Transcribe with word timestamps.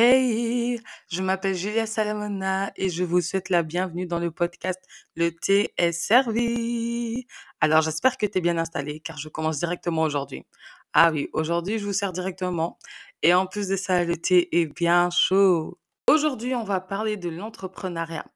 Hey, 0.00 0.80
je 1.10 1.22
m'appelle 1.22 1.56
Julia 1.56 1.84
Salamona 1.84 2.70
et 2.76 2.88
je 2.88 3.02
vous 3.02 3.20
souhaite 3.20 3.48
la 3.48 3.64
bienvenue 3.64 4.06
dans 4.06 4.20
le 4.20 4.30
podcast 4.30 4.78
Le 5.16 5.30
thé 5.30 5.74
est 5.76 5.90
servi. 5.90 7.26
Alors 7.60 7.82
j'espère 7.82 8.16
que 8.16 8.24
tu 8.24 8.38
es 8.38 8.40
bien 8.40 8.58
installé 8.58 9.00
car 9.00 9.18
je 9.18 9.28
commence 9.28 9.58
directement 9.58 10.02
aujourd'hui. 10.02 10.46
Ah 10.92 11.10
oui, 11.10 11.28
aujourd'hui 11.32 11.80
je 11.80 11.84
vous 11.84 11.92
sers 11.92 12.12
directement 12.12 12.78
et 13.24 13.34
en 13.34 13.46
plus 13.46 13.66
de 13.66 13.74
ça, 13.74 14.04
le 14.04 14.16
thé 14.16 14.60
est 14.60 14.66
bien 14.66 15.10
chaud. 15.10 15.80
Aujourd'hui, 16.06 16.54
on 16.54 16.62
va 16.62 16.78
parler 16.80 17.16
de 17.16 17.28
l'entrepreneuriat. 17.28 18.26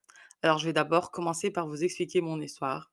Alors 0.42 0.58
je 0.58 0.66
vais 0.66 0.72
d'abord 0.72 1.12
commencer 1.12 1.52
par 1.52 1.68
vous 1.68 1.84
expliquer 1.84 2.22
mon 2.22 2.40
histoire. 2.40 2.90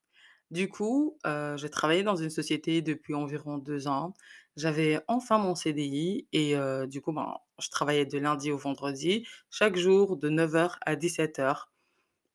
Du 0.51 0.69
coup, 0.69 1.17
heu, 1.25 1.57
j'ai 1.57 1.69
travaillé 1.69 2.03
dans 2.03 2.15
une 2.15 2.29
société 2.29 2.83
depuis 2.83 3.15
environ 3.15 3.57
2 3.57 3.87
ans. 3.87 4.13
J'avais 4.57 4.99
enfin 5.07 5.37
mon 5.37 5.55
CDI 5.55 6.27
et 6.33 6.55
du 6.87 7.01
coup, 7.01 7.11
ben, 7.13 7.35
je 7.61 7.69
travaillais 7.69 8.05
de 8.05 8.17
lundi 8.17 8.51
au 8.51 8.57
vendredi, 8.57 9.25
chaque 9.49 9.77
jour 9.77 10.17
de 10.17 10.29
9:00 10.29 10.77
à 10.85 10.95
17:00. 10.95 11.71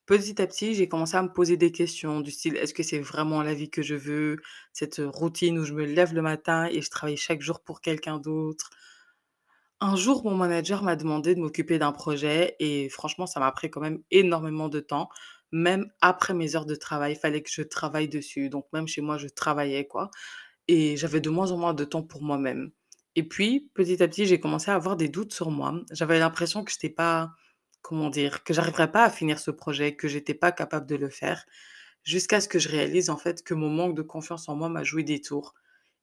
Petit 0.06 0.40
à 0.42 0.46
petit, 0.46 0.74
j'ai 0.74 0.88
commencé 0.88 1.16
à 1.16 1.22
me 1.22 1.32
poser 1.32 1.56
des 1.56 1.72
questions 1.72 2.20
du 2.20 2.30
style: 2.30 2.56
«Est-ce 2.56 2.74
que 2.74 2.82
c'est 2.82 2.98
vraiment 3.00 3.42
la 3.42 3.54
vie 3.54 3.70
que 3.70 3.82
je 3.82 3.94
veux? 3.96 4.36
Cette, 4.72 5.00
routine 5.04 5.58
où 5.58 5.64
je 5.64 5.74
me 5.74 5.84
lève 5.86 6.14
le 6.14 6.22
matin 6.22 6.66
et 6.70 6.82
je 6.82 6.90
travaille 6.90 7.16
chaque 7.16 7.42
jour 7.42 7.60
pour 7.62 7.80
quelqu'un 7.80 8.18
d'autre?» 8.18 8.70
Un 9.80 9.96
jour, 9.96 10.24
mon 10.24 10.34
manager 10.36 10.82
m'a 10.82 10.96
demandé 10.96 11.34
de 11.34 11.40
m'occuper 11.40 11.78
d'un 11.78 11.92
projet 11.92 12.56
et 12.60 12.88
franchement, 12.88 13.26
ça 13.26 13.40
m'a 13.40 13.50
pris 13.52 13.70
quand 13.70 13.80
même 13.80 14.02
énormément 14.10 14.68
de 14.68 14.80
temps. 14.80 15.08
Même 15.52 15.90
après 16.00 16.32
mes 16.34 16.56
heures 16.56 16.66
de 16.66 16.74
travail, 16.74 17.12
il 17.12 17.18
fallait 17.18 17.42
que 17.42 17.50
je 17.52 17.62
travaille 17.62 18.08
dessus. 18.08 18.48
Donc 18.48 18.66
même 18.72 18.88
chez 18.88 19.00
moi, 19.02 19.18
je 19.18 19.28
travaillais, 19.28 19.86
quoi. 19.86 20.10
Et 20.68 20.96
j'avais 20.96 21.20
de 21.20 21.30
moins 21.30 21.52
en 21.52 21.58
moins 21.58 21.74
de 21.74 21.84
temps 21.84 22.02
pour 22.02 22.22
moi-même. 22.22 22.70
Et 23.16 23.22
puis, 23.28 23.70
petit 23.74 24.02
à 24.02 24.08
petit, 24.08 24.26
j'ai 24.26 24.40
commencé 24.40 24.70
à 24.70 24.74
avoir 24.74 24.96
des 24.96 25.08
doutes 25.08 25.32
sur 25.32 25.50
moi. 25.50 25.80
J'avais 25.92 26.18
l'impression 26.18 26.64
que 26.64 26.72
j'étais 26.72 26.90
pas, 26.90 27.32
comment 27.82 28.10
dire, 28.10 28.42
que 28.44 28.54
j'arriverais 28.54 28.90
pas 28.90 29.04
à 29.04 29.10
finir 29.10 29.38
ce 29.38 29.50
projet, 29.50 29.94
que 29.96 30.08
j'étais 30.08 30.34
pas 30.34 30.52
capable 30.52 30.86
de 30.86 30.96
le 30.96 31.10
faire, 31.10 31.44
jusqu'à 32.04 32.40
ce 32.40 32.48
que 32.48 32.58
je 32.58 32.68
réalise 32.68 33.10
en 33.10 33.16
fait 33.16 33.42
que 33.42 33.54
mon 33.54 33.70
manque 33.70 33.96
de 33.96 34.02
confiance 34.02 34.48
en 34.48 34.56
moi 34.56 34.68
m'a 34.68 34.84
joué 34.84 35.02
des 35.04 35.20
tours 35.20 35.54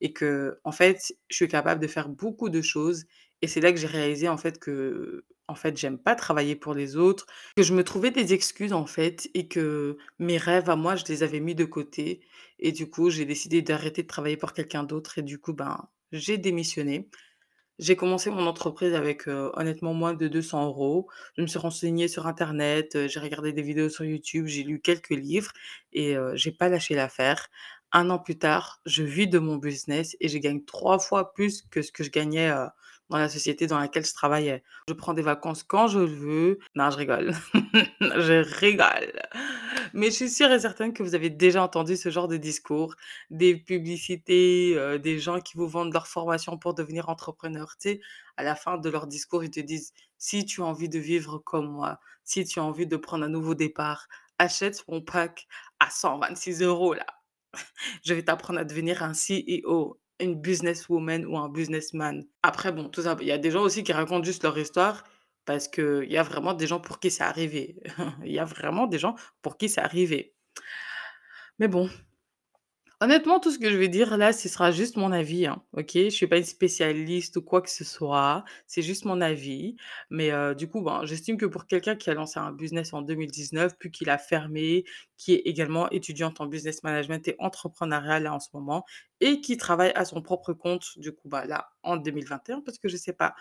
et 0.01 0.13
que 0.13 0.59
en 0.63 0.71
fait, 0.71 1.13
je 1.29 1.35
suis 1.35 1.47
capable 1.47 1.81
de 1.81 1.87
faire 1.87 2.09
beaucoup 2.09 2.49
de 2.49 2.61
choses 2.61 3.05
et 3.41 3.47
c'est 3.47 3.61
là 3.61 3.71
que 3.71 3.77
j'ai 3.79 3.87
réalisé 3.87 4.27
en 4.27 4.37
fait 4.37 4.59
que 4.59 5.25
en 5.51 5.55
fait, 5.55 5.77
j'aime 5.77 5.97
pas 5.99 6.15
travailler 6.15 6.55
pour 6.55 6.73
les 6.73 6.97
autres, 6.97 7.27
que 7.57 7.63
je 7.63 7.73
me 7.73 7.83
trouvais 7.83 8.11
des 8.11 8.33
excuses 8.33 8.73
en 8.73 8.85
fait 8.87 9.29
et 9.35 9.47
que 9.47 9.97
mes 10.19 10.37
rêves 10.37 10.69
à 10.69 10.75
moi, 10.75 10.95
je 10.95 11.05
les 11.07 11.23
avais 11.23 11.39
mis 11.41 11.55
de 11.55 11.65
côté 11.65 12.21
et 12.59 12.71
du 12.71 12.89
coup, 12.89 13.09
j'ai 13.11 13.25
décidé 13.25 13.61
d'arrêter 13.61 14.03
de 14.03 14.07
travailler 14.07 14.37
pour 14.37 14.53
quelqu'un 14.53 14.83
d'autre 14.83 15.19
et 15.19 15.23
du 15.23 15.39
coup, 15.39 15.53
ben, 15.53 15.87
j'ai 16.11 16.37
démissionné. 16.37 17.09
J'ai 17.79 17.95
commencé 17.95 18.29
mon 18.29 18.45
entreprise 18.45 18.93
avec, 18.93 19.27
honnêtement 19.27 19.93
moins 19.93 20.13
de 20.13 20.27
200 20.27 20.65
euros. 20.67 21.09
Je 21.37 21.41
me 21.41 21.47
suis 21.47 21.57
renseignée 21.59 22.07
sur 22.07 22.27
internet, 22.27 23.07
j'ai 23.07 23.19
regardé 23.19 23.53
des 23.53 23.63
vidéos 23.63 23.89
sur 23.89 24.05
YouTube, 24.05 24.45
j'ai 24.47 24.63
lu 24.63 24.79
quelques 24.81 25.09
livres 25.11 25.51
et 25.93 26.15
heu, 26.15 26.33
j'ai 26.35 26.51
pas 26.51 26.69
lâché 26.69 26.95
l'affaire. 26.95 27.49
Un 27.91 28.09
an 28.09 28.19
plus 28.19 28.37
tard, 28.37 28.81
je 28.85 29.03
vis 29.03 29.27
de 29.27 29.39
mon 29.39 29.57
business 29.57 30.15
et 30.21 30.29
je 30.29 30.37
gagne 30.37 30.63
3 30.63 30.99
fois 30.99 31.33
plus 31.33 31.63
que 31.71 31.81
ce 31.81 31.91
que 31.91 32.03
je 32.03 32.11
gagnais, 32.11 32.49
dans 33.11 33.19
la 33.19 33.29
société 33.29 33.67
dans 33.67 33.79
laquelle 33.79 34.05
je 34.05 34.13
travaillais. 34.13 34.63
Je 34.89 34.93
prends 34.93 35.13
des 35.13 35.21
vacances 35.21 35.63
quand 35.63 35.87
je 35.87 35.99
veux. 35.99 36.59
Non, 36.75 36.89
je 36.91 36.97
rigole. 36.97 37.33
Je 38.01 38.43
rigole. 38.59 39.13
Mais 39.93 40.07
je 40.07 40.15
suis 40.15 40.29
sûre 40.29 40.51
et 40.51 40.59
certaine 40.59 40.93
que 40.93 41.03
vous 41.03 41.15
avez 41.15 41.29
déjà 41.29 41.63
entendu 41.63 41.97
ce 41.97 42.09
genre 42.09 42.27
de 42.27 42.37
discours, 42.37 42.95
des 43.29 43.55
publicités, 43.55 44.75
heu, 44.77 44.99
des 44.99 45.19
gens 45.19 45.39
qui 45.39 45.57
vous 45.57 45.67
vendent 45.67 45.93
leur 45.93 46.07
formation 46.07 46.57
pour 46.57 46.73
devenir 46.73 47.09
entrepreneur. 47.09 47.75
À 48.37 48.43
la 48.43 48.55
fin 48.55 48.77
de 48.77 48.89
leur 48.89 49.07
discours, 49.07 49.43
ils 49.43 49.51
te 49.51 49.59
disent: 49.59 49.93
«Si 50.17 50.45
tu 50.45 50.61
as 50.61 50.65
envie 50.65 50.89
de 50.89 50.99
vivre 50.99 51.37
comme 51.39 51.69
moi, 51.71 51.99
si 52.23 52.45
tu 52.45 52.59
as 52.59 52.63
envie 52.63 52.87
de 52.87 52.97
prendre 52.97 53.23
un 53.25 53.29
nouveau 53.29 53.55
départ, 53.55 54.07
achète 54.39 54.83
mon 54.87 55.01
pack 55.01 55.47
à 55.79 55.89
126 55.89 56.61
euros 56.61 56.93
là. 56.93 57.05
Je 58.05 58.13
vais 58.13 58.23
t'apprendre 58.23 58.59
à 58.59 58.63
devenir 58.65 59.03
un 59.03 59.13
CEO, 59.13 60.00
une 60.21 60.35
businesswoman 60.35 61.25
ou 61.25 61.37
un 61.37 61.49
businessman». 61.49 62.25
Après 62.43 62.71
bon, 62.71 62.89
tout 62.89 63.01
ça, 63.03 63.17
il 63.21 63.27
y 63.27 63.31
a 63.31 63.37
des 63.37 63.51
gens 63.51 63.61
aussi 63.61 63.83
qui 63.83 63.93
racontent 63.93 64.23
juste 64.23 64.43
leur 64.43 64.57
histoire 64.57 65.03
parce 65.45 65.67
qu'il 65.67 66.09
y 66.09 66.17
a 66.17 66.23
vraiment 66.23 66.53
des 66.53 66.67
gens 66.67 66.79
pour 66.79 66.99
qui 66.99 67.11
c'est 67.11 67.23
arrivé. 67.23 67.75
Il 68.23 68.31
y 68.31 68.39
a 68.39 68.45
vraiment 68.45 68.87
des 68.87 68.99
gens 68.99 69.15
pour 69.41 69.57
qui 69.57 69.69
c'est 69.69 69.81
arrivé. 69.81 70.35
Mais 71.59 71.67
bon, 71.67 71.89
honnêtement, 73.01 73.39
tout 73.39 73.51
ce 73.51 73.59
que 73.59 73.69
je 73.71 73.77
vais 73.77 73.89
dire 73.89 74.15
là, 74.17 74.31
ce 74.31 74.47
sera 74.47 74.71
juste 74.71 74.95
mon 74.95 75.11
avis, 75.11 75.45
hein, 75.47 75.63
OK? 75.73 75.91
Je 75.95 76.09
suis 76.09 76.27
pas 76.27 76.37
une 76.37 76.43
spécialiste 76.45 77.35
ou 77.37 77.41
quoi 77.41 77.61
que 77.61 77.69
ce 77.69 77.83
soit, 77.83 78.45
c'est 78.67 78.81
juste 78.83 79.05
mon 79.05 79.19
avis. 79.21 79.75
Mais 80.09 80.31
heu, 80.31 80.55
du 80.55 80.69
coup, 80.69 80.81
ben, 80.81 81.03
j'estime 81.05 81.37
que 81.37 81.45
pour 81.47 81.65
quelqu'un 81.67 81.95
qui 81.95 82.09
a 82.09 82.13
lancé 82.13 82.39
un 82.39 82.51
business 82.53 82.93
en 82.93 83.01
2019, 83.01 83.73
puis 83.79 83.91
qu'il 83.91 84.09
a 84.09 84.17
fermé, 84.17 84.85
qui 85.17 85.33
est 85.33 85.39
également 85.45 85.89
étudiante 85.89 86.39
en 86.41 86.45
business 86.47 86.83
management 86.83 87.27
et 87.27 87.35
entrepreneuriat 87.39 88.19
là 88.19 88.33
en 88.33 88.39
ce 88.39 88.49
moment 88.53 88.85
et 89.19 89.41
qui 89.41 89.57
travaille 89.57 89.91
à 89.95 90.05
son 90.05 90.21
propre 90.21 90.53
compte, 90.53 90.97
du 90.97 91.11
coup, 91.11 91.27
bah, 91.29 91.45
là 91.45 91.69
en 91.83 91.97
2021 91.97 92.61
parce 92.61 92.77
que 92.79 92.87
je 92.89 92.97
sais 92.97 93.13
pas 93.13 93.35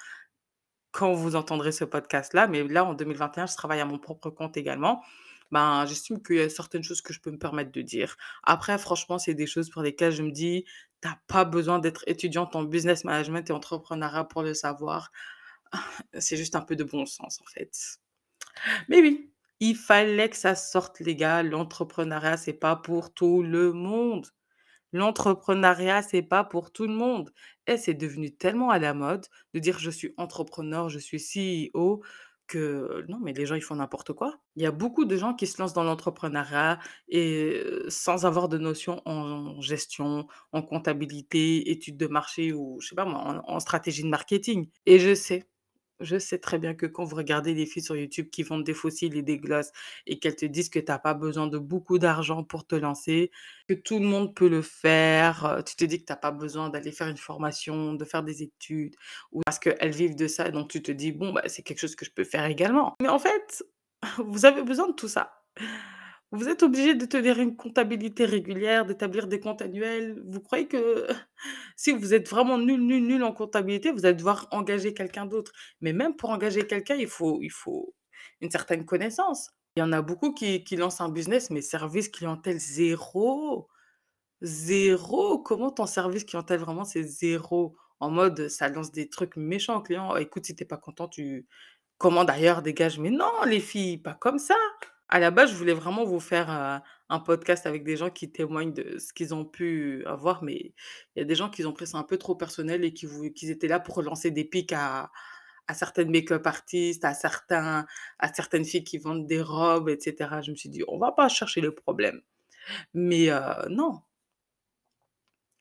quand 0.92 1.12
vous 1.12 1.36
entendrez 1.36 1.72
ce 1.72 1.84
podcast-là, 1.84 2.46
mais 2.46 2.62
là, 2.64 2.84
en 2.84 2.94
2021, 2.94 3.46
je 3.46 3.54
travaille 3.56 3.80
à 3.80 3.84
mon 3.84 3.98
propre 3.98 4.30
compte 4.30 4.56
également. 4.56 5.02
Ben, 5.50 5.84
j'estime 5.86 6.22
qu'il 6.22 6.36
y 6.36 6.40
a 6.40 6.48
certaines 6.48 6.82
choses 6.84 7.02
que 7.02 7.12
je 7.12 7.20
peux 7.20 7.30
me 7.30 7.38
permettre 7.38 7.72
de 7.72 7.82
dire. 7.82 8.16
Après, 8.44 8.78
franchement, 8.78 9.18
c'est 9.18 9.34
des 9.34 9.46
choses 9.46 9.68
pour 9.70 9.82
lesquelles 9.82 10.12
je 10.12 10.22
me 10.22 10.30
dis, 10.30 10.64
t'as 11.00 11.16
pas 11.26 11.44
besoin 11.44 11.78
d'être 11.78 12.04
étudiante 12.06 12.54
en 12.56 12.62
business 12.64 13.04
management 13.04 13.48
et 13.50 13.52
entrepreneuriat 13.52 14.24
pour 14.24 14.42
le 14.42 14.54
savoir. 14.54 15.10
C'est 16.18 16.36
juste 16.36 16.56
un 16.56 16.60
peu 16.60 16.76
de 16.76 16.84
bon 16.84 17.06
sens, 17.06 17.40
en 17.40 17.46
fait. 17.46 17.98
Mais 18.88 19.00
oui, 19.00 19.32
il 19.60 19.76
fallait 19.76 20.28
que 20.30 20.36
ça 20.36 20.54
sorte, 20.54 21.00
les 21.00 21.16
gars. 21.16 21.42
L'entrepreneuriat, 21.42 22.36
c'est 22.36 22.52
pas 22.54 22.76
pour 22.76 23.12
tout 23.14 23.42
le 23.42 23.72
monde. 23.72 24.26
L'entrepreneuriat, 24.92 26.02
c'est 26.02 26.22
pas 26.22 26.44
pour 26.44 26.72
tout 26.72 26.86
le 26.86 26.94
monde 26.94 27.30
et 27.66 27.76
c'est 27.76 27.94
devenu 27.94 28.36
tellement 28.36 28.70
à 28.70 28.78
la 28.78 28.94
mode 28.94 29.26
de 29.54 29.60
dire: 29.60 29.78
«Je 29.78 29.90
suis 29.90 30.14
entrepreneur, 30.16 30.88
je 30.88 30.98
suis 30.98 31.20
CEO» 31.20 32.02
que 32.48 33.04
non, 33.08 33.18
mais 33.22 33.32
les 33.32 33.46
gens, 33.46 33.54
ils 33.54 33.62
font 33.62 33.76
n'importe 33.76 34.12
quoi. 34.12 34.40
Il 34.56 34.62
y 34.62 34.66
a 34.66 34.72
beaucoup 34.72 35.04
de 35.04 35.16
gens 35.16 35.34
qui 35.34 35.46
se 35.46 35.62
lancent 35.62 35.72
dans 35.72 35.84
l'entrepreneuriat 35.84 36.80
et 37.08 37.62
sans 37.88 38.26
avoir 38.26 38.48
de 38.48 38.58
notion 38.58 39.00
en 39.06 39.60
gestion, 39.60 40.26
en 40.52 40.62
comptabilité, 40.62 41.70
études 41.70 41.96
de 41.96 42.08
marché 42.08 42.52
ou 42.52 42.80
je 42.80 42.88
sais 42.88 42.96
pas 42.96 43.04
moi, 43.04 43.40
en 43.46 43.60
stratégie 43.60 44.02
de 44.02 44.08
marketing 44.08 44.68
et 44.86 44.98
je 44.98 45.14
sais 45.14 45.46
je 46.00 46.18
sais 46.18 46.38
très 46.38 46.58
bien 46.58 46.74
que 46.74 46.86
quand 46.86 47.04
vous 47.04 47.16
regardez 47.16 47.54
des 47.54 47.66
filles 47.66 47.82
sur 47.82 47.96
YouTube 47.96 48.28
qui 48.30 48.42
vendent 48.42 48.64
des 48.64 48.74
fossiles 48.74 49.16
et 49.16 49.22
des 49.22 49.38
glosses 49.38 49.70
et 50.06 50.18
qu'elles 50.18 50.36
te 50.36 50.46
disent 50.46 50.68
que 50.70 50.78
tu 50.78 50.90
as 50.92 50.98
pas 50.98 51.14
besoin 51.14 51.46
de 51.46 51.58
beaucoup 51.58 51.98
d'argent 51.98 52.44
pour 52.44 52.66
te 52.66 52.74
lancer, 52.74 53.30
que 53.68 53.74
tout 53.74 53.98
le 53.98 54.06
monde 54.06 54.34
peut 54.34 54.48
le 54.48 54.62
faire, 54.62 55.44
heu, 55.58 55.62
tu 55.62 55.76
te 55.76 55.84
dis 55.84 56.00
que 56.00 56.06
tu 56.06 56.12
as 56.12 56.16
pas 56.16 56.30
besoin 56.30 56.70
d'aller 56.70 56.92
faire 56.92 57.08
une 57.08 57.16
formation, 57.16 57.94
de 57.94 58.04
faire 58.04 58.22
des 58.22 58.42
études 58.42 58.96
ou 59.32 59.40
parce 59.44 59.58
qu'elles 59.58 59.90
vivent 59.92 60.16
de 60.16 60.26
ça, 60.28 60.50
donc 60.50 60.70
tu 60.70 60.82
te 60.82 60.92
dis: 60.92 61.12
«Bon, 61.12 61.32
bah, 61.32 61.42
c'est 61.46 61.62
quelque 61.62 61.78
chose 61.80 61.96
que 61.96 62.04
je 62.04 62.10
peux 62.10 62.24
faire 62.24 62.44
également». 62.46 62.94
Mais 63.02 63.08
en 63.08 63.18
fait, 63.18 63.64
vous 64.18 64.44
avez 64.44 64.62
besoin 64.62 64.88
de 64.88 64.94
tout 64.94 65.08
ça. 65.08 65.32
Vous 66.32 66.48
êtes 66.48 66.62
obligé 66.62 66.94
de 66.94 67.06
tenir 67.06 67.40
une 67.40 67.56
comptabilité 67.56 68.24
régulière, 68.24 68.86
d'établir 68.86 69.26
des 69.26 69.40
comptes 69.40 69.62
annuels. 69.62 70.22
Vous 70.28 70.40
croyez 70.40 70.68
que 70.68 71.08
si 71.76 71.92
vous 71.92 72.14
êtes 72.14 72.28
vraiment 72.28 72.56
nul, 72.56 72.80
nul, 72.80 73.04
nul 73.04 73.24
en 73.24 73.32
comptabilité, 73.32 73.90
vous 73.90 74.06
allez 74.06 74.14
devoir 74.14 74.46
engager 74.52 74.94
quelqu'un 74.94 75.26
d'autre. 75.26 75.52
Mais 75.80 75.92
même 75.92 76.14
pour 76.14 76.30
engager 76.30 76.66
quelqu'un, 76.66 76.94
il 76.94 77.08
faut, 77.08 77.40
il 77.42 77.50
faut 77.50 77.94
une 78.40 78.50
certaine 78.50 78.84
connaissance. 78.84 79.50
Il 79.76 79.80
y 79.80 79.82
en 79.82 79.92
a 79.92 80.02
beaucoup 80.02 80.32
qui, 80.32 80.64
lancent 80.76 81.00
un 81.00 81.08
business, 81.08 81.50
mais 81.50 81.62
service 81.62 82.08
clientèle 82.08 82.58
zéro. 82.58 83.68
Zéro? 84.42 85.40
Comment 85.42 85.70
ton 85.72 85.86
service 85.86 86.24
clientèle 86.24 86.60
vraiment 86.60 86.84
c'est 86.84 87.02
zéro? 87.02 87.76
En 88.00 88.10
mode, 88.10 88.48
ça 88.48 88.68
lance 88.68 88.92
des 88.92 89.08
trucs 89.10 89.36
méchants 89.36 89.78
aux 89.78 89.82
clients. 89.82 90.16
Écoute, 90.16 90.46
si 90.46 90.56
t'es 90.56 90.64
pas 90.64 90.78
content, 90.78 91.08
tu 91.08 91.46
commandes 91.98 92.30
ailleurs, 92.30 92.62
dégage. 92.62 92.98
Mais 92.98 93.10
non, 93.10 93.44
les 93.46 93.60
filles, 93.60 93.98
pas 93.98 94.14
comme 94.14 94.38
ça. 94.38 94.56
À 95.10 95.18
la 95.18 95.30
base, 95.32 95.50
je 95.50 95.56
voulais 95.56 95.72
vraiment 95.74 96.04
vous 96.04 96.20
faire, 96.20 96.50
heu, 96.50 96.80
un 97.08 97.18
podcast 97.20 97.66
avec 97.66 97.82
des 97.84 97.96
gens 97.96 98.10
qui 98.10 98.30
témoignent 98.30 98.72
de 98.72 98.98
ce 98.98 99.12
qu'ils 99.12 99.34
ont 99.34 99.44
pu 99.44 100.04
avoir, 100.06 100.42
mais 100.44 100.72
il 101.16 101.18
y 101.18 101.20
a 101.22 101.24
des 101.24 101.34
gens 101.34 101.50
qui 101.50 101.64
ont 101.66 101.72
pris 101.72 101.86
ça 101.88 101.98
un 101.98 102.04
peu 102.04 102.16
trop 102.16 102.36
personnel 102.36 102.84
et 102.84 102.94
qui 102.94 103.08
qui 103.34 103.50
étaient 103.50 103.66
là 103.68 103.80
pour 103.80 104.02
lancer 104.02 104.30
des 104.30 104.44
pics 104.44 104.72
à 104.72 105.10
certaines 105.74 106.10
make-up 106.10 106.46
artistes, 106.46 107.04
à 107.04 107.14
certains 107.14 107.86
à 108.18 108.32
certaines 108.34 108.64
filles 108.64 108.84
qui 108.84 108.98
vendent 108.98 109.26
des 109.26 109.42
robes 109.42 109.88
et 109.88 109.98
cetera. 110.00 110.42
Je 110.42 110.50
me 110.52 110.56
suis 110.56 110.68
dit: 110.70 110.82
«On 110.88 110.98
va 110.98 111.12
pas 111.12 111.28
chercher 111.28 111.60
le 111.60 111.74
problème». 111.74 112.20
Mais 112.94 113.30
heu, 113.30 113.40
non, 113.70 114.02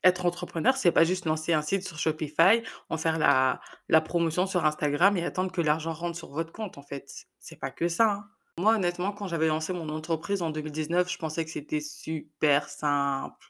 être 0.03 0.25
entrepreneur, 0.25 0.75
c'est 0.77 0.91
pas 0.91 1.03
juste 1.05 1.25
lancer 1.25 1.53
un 1.53 1.61
site 1.61 1.85
sur 1.87 1.97
Shopify, 1.99 2.63
en 2.89 2.97
faire 2.97 3.17
la 3.19 3.59
la 3.89 4.01
promotion 4.01 4.45
sur 4.45 4.65
Instagram 4.65 5.15
et 5.17 5.23
attendre 5.25 5.51
que 5.53 5.61
l'argent 5.61 5.93
rentre 5.93 6.17
sur 6.17 6.29
votre 6.31 6.51
compte, 6.53 6.77
en 6.77 6.83
fait. 6.83 7.09
C'est 7.39 7.57
pas 7.59 7.71
que 7.71 7.87
ça, 7.89 8.11
hein. 8.13 8.29
Moi, 8.59 8.75
honnêtement, 8.75 9.13
quand 9.13 9.27
j'avais 9.27 9.47
lancé 9.47 9.71
mon 9.71 9.87
entreprise 9.87 10.41
en 10.41 10.49
2019, 10.49 11.09
je 11.09 11.17
pensais 11.17 11.45
que 11.45 11.49
c'était 11.51 11.79
super 11.79 12.67
simple, 12.67 13.47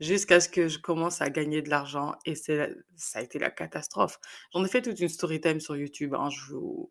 jusqu'à 0.00 0.40
ce 0.40 0.48
que 0.48 0.66
je 0.66 0.80
commence 0.80 1.22
à 1.22 1.30
gagner 1.30 1.62
de 1.62 1.70
l'argent 1.70 2.14
et 2.26 2.34
c'est 2.34 2.74
ça 2.96 3.20
a 3.20 3.22
été 3.22 3.38
la 3.38 3.50
catastrophe. 3.52 4.18
J'en 4.52 4.64
ai 4.64 4.68
fait 4.68 4.82
toute 4.82 4.98
une 4.98 5.08
story 5.08 5.40
time 5.40 5.60
sur 5.60 5.76
YouTube, 5.76 6.14
hein, 6.14 6.30
je 6.30 6.54
vous 6.54 6.90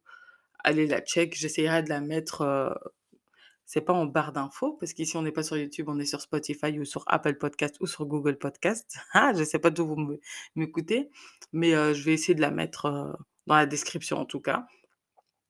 allez 0.63 0.87
la 0.87 1.01
check. 1.01 1.35
J'essayerai 1.35 1.83
de 1.83 1.89
la 1.89 2.01
mettre, 2.01 2.43
heu, 2.43 2.73
c'est 3.65 3.81
pas 3.81 3.93
en 3.93 4.05
barre 4.05 4.33
d'infos 4.33 4.73
parce 4.79 4.93
qu'ici 4.93 5.17
on 5.17 5.21
n'est 5.23 5.31
pas 5.31 5.43
sur 5.43 5.57
YouTube, 5.57 5.87
on 5.89 5.99
est 5.99 6.05
sur 6.05 6.21
Spotify 6.21 6.79
ou 6.79 6.85
sur 6.85 7.03
Apple 7.07 7.35
Podcast 7.37 7.75
ou 7.81 7.87
sur 7.87 8.05
Google 8.05 8.37
Podcast. 8.37 8.97
Ah, 9.13 9.33
je 9.37 9.43
sais 9.43 9.59
pas 9.59 9.69
d'où 9.71 9.85
vous 9.87 10.17
m'écoutez, 10.55 11.09
mais 11.53 11.73
heu, 11.75 11.93
je 11.93 12.03
vais 12.03 12.13
essayer 12.13 12.35
de 12.35 12.41
la 12.41 12.51
mettre, 12.51 12.87
heu, 12.87 13.13
dans 13.47 13.55
la 13.55 13.65
description 13.65 14.17
en 14.19 14.25
tout 14.25 14.41
cas. 14.41 14.67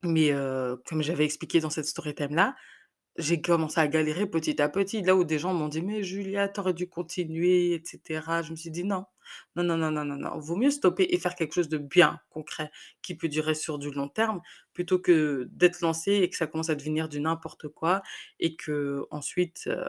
Mais 0.03 0.31
comme 0.85 1.01
j'avais 1.03 1.25
expliqué 1.25 1.59
dans 1.59 1.69
cette 1.69 1.85
story 1.85 2.15
time 2.15 2.35
là, 2.35 2.55
j'ai 3.17 3.41
commencé 3.41 3.79
à 3.81 3.87
galérer 3.87 4.27
petit 4.27 4.61
à 4.61 4.69
petit. 4.69 5.01
Là 5.03 5.15
où 5.15 5.23
des 5.25 5.39
gens 5.39 5.53
m'ont 5.53 5.69
dit: 5.69 5.81
«Mais 5.83 6.03
Julia, 6.03 6.49
tu 6.49 6.59
aurais 6.61 6.73
dû 6.73 6.87
continuer 6.89 7.73
et 7.73 7.83
cetera». 7.85 8.41
Je 8.43 8.51
me 8.51 8.55
suis 8.57 8.71
dit: 8.71 8.83
«Non, 8.85 9.05
non, 9.55 9.63
non, 9.63 9.77
non, 9.77 9.91
non, 9.91 10.05
non, 10.05 10.17
non, 10.17 10.39
vaut 10.39 10.55
mieux 10.57 10.71
stopper 10.71 11.07
et 11.11 11.19
faire 11.19 11.35
quelque 11.35 11.53
chose 11.55 11.69
de 11.69 11.77
bien 11.79 12.19
concret 12.29 12.71
qui 13.03 13.15
peut 13.15 13.29
durer 13.29 13.55
sur 13.55 13.79
du 13.79 13.91
long 13.91 14.09
terme, 14.09 14.41
plutôt 14.73 14.99
que 14.99 15.47
d'être 15.51 15.81
lancé 15.81 16.13
et 16.15 16.29
que 16.29 16.37
ça 16.37 16.47
commence 16.47 16.69
à 16.71 16.75
devenir 16.75 17.09
du 17.09 17.19
n'importe 17.21 17.67
quoi 17.69 18.03
et 18.39 18.55
qu'ensuite, 18.57 19.67
heu, 19.67 19.85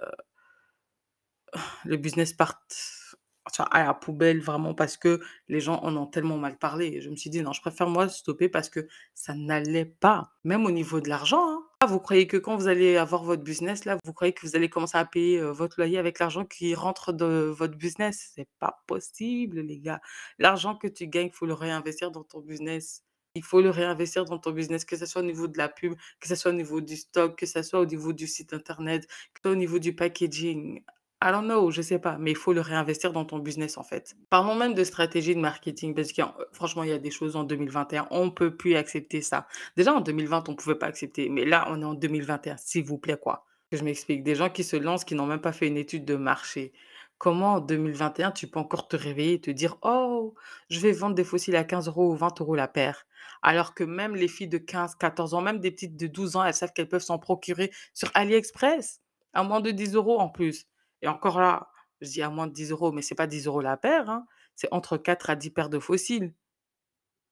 le 1.84 1.96
business 1.96 2.32
parte 2.32 3.16
à 3.58 3.84
la 3.84 3.94
poubelle 3.94 4.40
vraiment 4.40 4.74
parce 4.74 4.96
que 4.96 5.20
les 5.48 5.60
gens 5.60 5.82
en 5.82 5.96
ont 5.96 6.06
tellement 6.06 6.38
mal 6.38 6.56
parlé 6.58 7.00
je 7.00 7.10
me 7.10 7.16
suis 7.16 7.30
dit: 7.30 7.42
«Non, 7.42 7.52
je 7.52 7.60
préfère 7.60 7.88
moi 7.88 8.08
stopper 8.08 8.48
parce 8.48 8.68
que 8.68 8.86
ça 9.14 9.34
n'allait 9.34 9.84
pas». 9.84 10.32
Même 10.44 10.64
au 10.66 10.70
niveau 10.70 11.00
de 11.00 11.08
l'argent, 11.08 11.42
hein. 11.50 11.66
Ah, 11.82 11.86
vous 11.86 11.98
croyez 11.98 12.26
que 12.26 12.36
quand 12.36 12.56
vous 12.56 12.68
allez 12.68 12.98
avoir 12.98 13.24
votre 13.24 13.42
business 13.42 13.86
là, 13.86 13.96
vous 14.04 14.12
croyez 14.12 14.34
que 14.34 14.46
vous 14.46 14.54
allez 14.54 14.68
commencer 14.68 14.98
à 14.98 15.06
payer, 15.06 15.40
votre 15.40 15.76
loyer 15.78 15.96
avec 15.98 16.18
l'argent 16.18 16.44
qui 16.44 16.74
rentre 16.74 17.12
de 17.12 17.52
votre 17.56 17.76
business? 17.78 18.32
C'est 18.34 18.48
pas 18.58 18.82
possible 18.86 19.60
les 19.60 19.78
gars. 19.80 20.00
L'argent 20.38 20.76
que 20.76 20.88
tu 20.88 21.06
gagnes, 21.08 21.28
il 21.28 21.32
faut 21.32 21.46
le 21.46 21.54
réinvestir 21.54 22.10
dans 22.10 22.22
ton 22.22 22.40
business. 22.40 23.02
Il 23.34 23.42
faut 23.44 23.62
le 23.62 23.70
réinvestir 23.70 24.24
dans 24.26 24.38
ton 24.38 24.50
business, 24.50 24.84
que 24.84 24.96
ça 24.96 25.06
soit 25.06 25.22
au 25.22 25.24
niveau 25.24 25.46
de 25.48 25.56
la 25.56 25.68
pub, 25.70 25.94
que 26.20 26.28
ça 26.28 26.36
soit 26.36 26.50
au 26.50 26.54
niveau 26.54 26.80
du 26.82 26.96
stock, 26.96 27.38
que 27.38 27.46
ça 27.46 27.62
soit 27.62 27.80
au 27.80 27.86
niveau 27.86 28.12
du 28.12 28.26
site 28.26 28.52
internet, 28.52 29.06
que 29.06 29.40
ça 29.40 29.42
soit 29.44 29.52
au 29.52 29.56
niveau 29.56 29.78
du 29.78 29.94
packaging. 29.94 30.82
I 31.22 31.32
don't 31.32 31.44
know, 31.44 31.70
je 31.70 31.82
sais 31.82 31.98
pas, 31.98 32.16
mais 32.18 32.30
il 32.30 32.36
faut 32.36 32.54
le 32.54 32.62
réinvestir 32.62 33.12
dans 33.12 33.26
ton 33.26 33.38
business, 33.38 33.76
en 33.76 33.82
fait. 33.82 34.16
Parlons 34.30 34.54
même 34.54 34.72
de 34.72 34.84
stratégie 34.84 35.34
de 35.34 35.40
marketing 35.40 35.94
parce 35.94 36.16
y 36.16 36.22
a 36.22 36.34
franchement, 36.52 36.82
il 36.82 36.88
y 36.88 36.92
a 36.92 36.98
des 36.98 37.10
choses 37.10 37.36
en 37.36 37.44
2021, 37.44 38.08
on 38.10 38.30
peut 38.30 38.56
plus 38.56 38.74
accepter 38.74 39.20
ça. 39.20 39.46
Déjà 39.76 39.92
en 39.92 40.00
2020, 40.00 40.48
on 40.48 40.54
pouvait 40.54 40.76
pas 40.76 40.86
accepter, 40.86 41.28
mais 41.28 41.44
là, 41.44 41.66
on 41.68 41.82
est 41.82 41.84
en 41.84 41.92
2021, 41.92 42.56
s'il 42.56 42.84
vous 42.84 42.96
plaît, 42.96 43.18
quoi. 43.20 43.44
Que 43.70 43.76
je 43.76 43.84
m'explique, 43.84 44.22
des 44.22 44.34
gens 44.34 44.48
qui 44.48 44.64
se 44.64 44.76
lancent, 44.76 45.04
qui 45.04 45.14
n'ont 45.14 45.26
même 45.26 45.42
pas 45.42 45.52
fait 45.52 45.66
une 45.68 45.76
étude 45.76 46.06
de 46.06 46.16
marché. 46.16 46.72
Comment 47.18 47.54
en 47.54 47.60
2021, 47.60 48.30
tu 48.32 48.46
peux 48.46 48.58
encore 48.58 48.88
te 48.88 48.96
réveiller 48.96 49.34
et 49.34 49.40
te 49.42 49.50
dire: 49.50 49.76
«Oh, 49.82 50.34
je 50.70 50.80
vais 50.80 50.92
vendre 50.92 51.14
des 51.14 51.24
fossiles 51.24 51.56
à 51.56 51.64
15 51.64 51.88
euros 51.88 52.12
ou 52.12 52.16
20 52.16 52.40
euros 52.40 52.54
la 52.54 52.66
paire». 52.66 53.04
Alors 53.42 53.74
que 53.74 53.84
même 53.84 54.16
les 54.16 54.28
filles 54.28 54.48
de 54.48 54.56
15-14 54.58 55.34
ans, 55.34 55.42
même 55.42 55.60
des 55.60 55.70
petites 55.70 55.96
de 55.96 56.06
12 56.06 56.36
ans, 56.36 56.44
elles 56.44 56.54
savent 56.54 56.72
qu'elles 56.72 56.88
peuvent 56.88 57.02
s'en 57.02 57.18
procurer 57.18 57.70
sur 57.92 58.10
AliExpress, 58.14 59.00
à 59.34 59.42
moins 59.42 59.60
de 59.60 59.70
10 59.70 59.94
euros 59.94 60.18
en 60.18 60.30
plus. 60.30 60.66
Et 61.02 61.08
encore 61.08 61.40
là, 61.40 61.70
je 62.00 62.10
dis 62.10 62.22
à 62.22 62.30
moins 62.30 62.46
de 62.46 62.52
10 62.52 62.70
euros, 62.72 62.92
mais 62.92 63.02
c'est 63.02 63.14
pas 63.14 63.26
10 63.26 63.46
euros 63.46 63.60
la 63.60 63.76
paire, 63.76 64.08
hein, 64.10 64.26
c'est 64.56 64.68
entre 64.72 64.96
4 64.96 65.30
à 65.30 65.36
10 65.36 65.50
paires 65.50 65.70
de 65.70 65.78
fossiles. 65.78 66.34